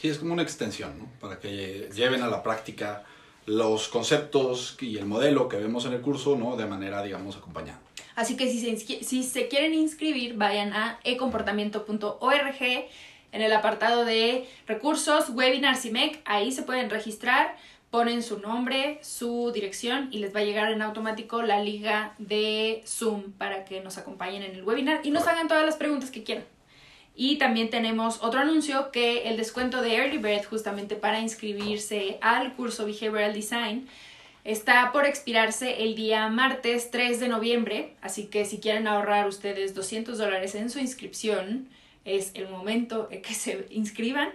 Sí, 0.00 0.08
es 0.08 0.16
como 0.16 0.32
una 0.32 0.42
extensión, 0.42 0.98
¿no? 0.98 1.06
Para 1.20 1.38
que 1.38 1.90
lleven 1.94 2.22
a 2.22 2.28
la 2.28 2.42
práctica 2.42 3.04
los 3.44 3.88
conceptos 3.88 4.78
y 4.80 4.96
el 4.96 5.04
modelo 5.04 5.50
que 5.50 5.58
vemos 5.58 5.84
en 5.84 5.92
el 5.92 6.00
curso, 6.00 6.36
¿no? 6.36 6.56
De 6.56 6.64
manera, 6.64 7.02
digamos, 7.02 7.36
acompañada. 7.36 7.80
Así 8.16 8.38
que 8.38 8.50
si 8.50 8.58
se, 8.58 9.04
si 9.04 9.22
se 9.22 9.48
quieren 9.48 9.74
inscribir, 9.74 10.34
vayan 10.34 10.72
a 10.72 10.98
ecomportamiento.org 11.04 12.62
en 13.32 13.42
el 13.42 13.52
apartado 13.52 14.06
de 14.06 14.48
recursos, 14.66 15.28
webinars 15.28 15.84
y 15.84 15.90
MEC, 15.90 16.22
ahí 16.24 16.52
se 16.52 16.62
pueden 16.62 16.88
registrar, 16.88 17.54
ponen 17.90 18.22
su 18.22 18.38
nombre, 18.38 18.98
su 19.02 19.50
dirección 19.52 20.08
y 20.12 20.18
les 20.18 20.34
va 20.34 20.40
a 20.40 20.44
llegar 20.44 20.70
en 20.70 20.82
automático 20.82 21.42
la 21.42 21.62
liga 21.62 22.14
de 22.18 22.82
Zoom 22.86 23.32
para 23.32 23.64
que 23.64 23.80
nos 23.80 23.96
acompañen 23.96 24.42
en 24.42 24.54
el 24.54 24.62
webinar 24.62 25.00
y 25.04 25.10
nos 25.10 25.26
hagan 25.26 25.48
todas 25.48 25.64
las 25.64 25.76
preguntas 25.76 26.10
que 26.10 26.22
quieran. 26.22 26.44
Y 27.14 27.36
también 27.36 27.70
tenemos 27.70 28.22
otro 28.22 28.40
anuncio 28.40 28.92
que 28.92 29.28
el 29.28 29.36
descuento 29.36 29.82
de 29.82 29.96
Early 29.96 30.18
Bird 30.18 30.44
justamente 30.44 30.94
para 30.94 31.18
inscribirse 31.18 32.18
al 32.20 32.54
curso 32.54 32.86
Behavioral 32.86 33.34
Design 33.34 33.88
está 34.44 34.92
por 34.92 35.04
expirarse 35.04 35.82
el 35.82 35.94
día 35.96 36.28
martes 36.28 36.90
3 36.90 37.18
de 37.18 37.28
noviembre, 37.28 37.94
así 38.02 38.26
que 38.26 38.44
si 38.44 38.58
quieren 38.58 38.86
ahorrar 38.86 39.26
ustedes 39.26 39.74
200 39.74 40.16
dólares 40.16 40.54
en 40.54 40.70
su 40.70 40.78
inscripción, 40.78 41.68
es 42.04 42.30
el 42.34 42.48
momento 42.48 43.08
en 43.10 43.20
que 43.20 43.34
se 43.34 43.66
inscriban. 43.70 44.30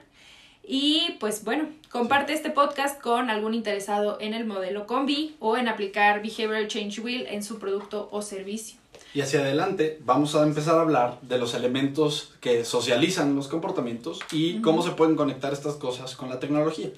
Y 0.65 1.17
pues 1.19 1.43
bueno, 1.43 1.67
comparte 1.89 2.33
este 2.33 2.49
podcast 2.49 3.01
con 3.01 3.29
algún 3.29 3.53
interesado 3.53 4.17
en 4.21 4.33
el 4.33 4.45
modelo 4.45 4.87
Combi 4.87 5.35
o 5.39 5.57
en 5.57 5.67
aplicar 5.67 6.21
Behavioral 6.21 6.67
Change 6.67 7.01
Wheel 7.01 7.27
en 7.27 7.43
su 7.43 7.59
producto 7.59 8.07
o 8.11 8.21
servicio. 8.21 8.77
Y 9.13 9.21
hacia 9.21 9.41
adelante 9.41 9.99
vamos 10.03 10.35
a 10.35 10.43
empezar 10.43 10.77
a 10.77 10.81
hablar 10.81 11.19
de 11.21 11.37
los 11.37 11.53
elementos 11.53 12.33
que 12.39 12.65
socializan 12.65 13.35
los 13.35 13.47
comportamientos 13.47 14.19
y 14.31 14.59
cómo 14.61 14.81
se 14.81 14.91
pueden 14.91 15.15
conectar 15.15 15.53
estas 15.53 15.75
cosas 15.75 16.15
con 16.15 16.29
la 16.29 16.39
tecnología. 16.39 16.89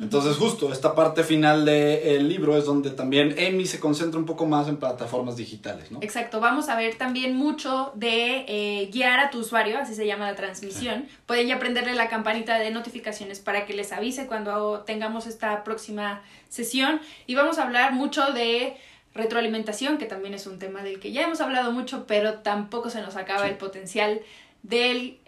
Entonces 0.00 0.36
justo 0.36 0.72
esta 0.72 0.94
parte 0.94 1.24
final 1.24 1.64
del 1.64 2.28
libro 2.28 2.56
es 2.56 2.64
donde 2.64 2.90
también 2.90 3.34
Amy 3.38 3.66
se 3.66 3.80
concentra 3.80 4.18
un 4.20 4.26
poco 4.26 4.46
más 4.46 4.68
en 4.68 4.76
plataformas 4.76 5.36
digitales, 5.36 5.90
¿no? 5.90 5.98
Exacto, 6.02 6.38
vamos 6.40 6.68
a 6.68 6.76
ver 6.76 6.94
también 6.96 7.36
mucho 7.36 7.90
de 7.96 8.44
eh, 8.46 8.90
guiar 8.92 9.18
a 9.18 9.30
tu 9.30 9.38
usuario, 9.40 9.76
así 9.78 9.94
se 9.94 10.06
llama 10.06 10.30
la 10.30 10.36
transmisión. 10.36 11.06
Pueden 11.26 11.48
ya 11.48 11.58
prenderle 11.58 11.94
la 11.94 12.08
campanita 12.08 12.58
de 12.58 12.70
notificaciones 12.70 13.40
para 13.40 13.66
que 13.66 13.74
les 13.74 13.92
avise 13.92 14.26
cuando 14.26 14.80
tengamos 14.86 15.26
esta 15.26 15.64
próxima 15.64 16.22
sesión. 16.48 17.00
Y 17.26 17.34
vamos 17.34 17.58
a 17.58 17.64
hablar 17.64 17.92
mucho 17.92 18.24
de 18.32 18.76
retroalimentación, 19.14 19.98
que 19.98 20.06
también 20.06 20.34
es 20.34 20.46
un 20.46 20.58
tema 20.58 20.82
del 20.82 21.00
que 21.00 21.10
ya 21.12 21.22
hemos 21.22 21.40
hablado 21.40 21.72
mucho, 21.72 22.04
pero 22.06 22.34
tampoco 22.34 22.88
se 22.88 23.00
nos 23.02 23.16
acaba 23.16 23.44
Sí. 23.44 23.50
el 23.50 23.56
potencial 23.56 24.20
del, 24.62 25.18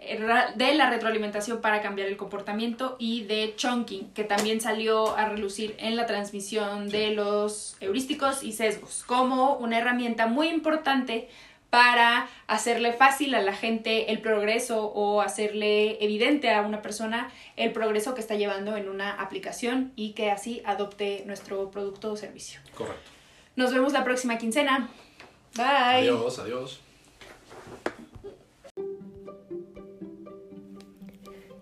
de 0.55 0.73
la 0.75 0.89
retroalimentación 0.89 1.61
para 1.61 1.81
cambiar 1.81 2.07
el 2.07 2.17
comportamiento 2.17 2.95
y 2.99 3.23
de 3.23 3.53
chunking, 3.55 4.11
que 4.13 4.23
también 4.23 4.61
salió 4.61 5.15
a 5.15 5.29
relucir 5.29 5.75
en 5.79 5.95
la 5.95 6.05
transmisión 6.05 6.89
de 6.89 7.11
los 7.11 7.77
heurísticos 7.79 8.43
y 8.43 8.51
sesgos, 8.51 9.03
como 9.07 9.55
una 9.55 9.79
herramienta 9.79 10.27
muy 10.27 10.49
importante 10.49 11.29
para 11.71 12.27
hacerle 12.47 12.91
fácil 12.91 13.33
a 13.33 13.41
la 13.41 13.53
gente 13.53 14.11
el 14.11 14.19
progreso 14.19 14.87
o 14.87 15.21
hacerle 15.21 16.03
evidente 16.03 16.53
a 16.53 16.61
una 16.61 16.81
persona 16.81 17.31
el 17.55 17.71
progreso 17.71 18.13
que 18.13 18.19
está 18.19 18.35
llevando 18.35 18.75
en 18.75 18.89
una 18.89 19.13
aplicación 19.13 19.93
y 19.95 20.11
que 20.11 20.29
así 20.29 20.61
adopte 20.65 21.23
nuestro 21.25 21.71
producto 21.71 22.11
o 22.11 22.17
servicio. 22.17 22.59
Correcto. 22.75 23.09
Nos 23.55 23.73
vemos 23.73 23.93
la 23.93 24.03
próxima 24.03 24.37
quincena. 24.37 24.89
Bye. 25.55 26.09
Adiós, 26.09 26.39
adiós. 26.39 26.81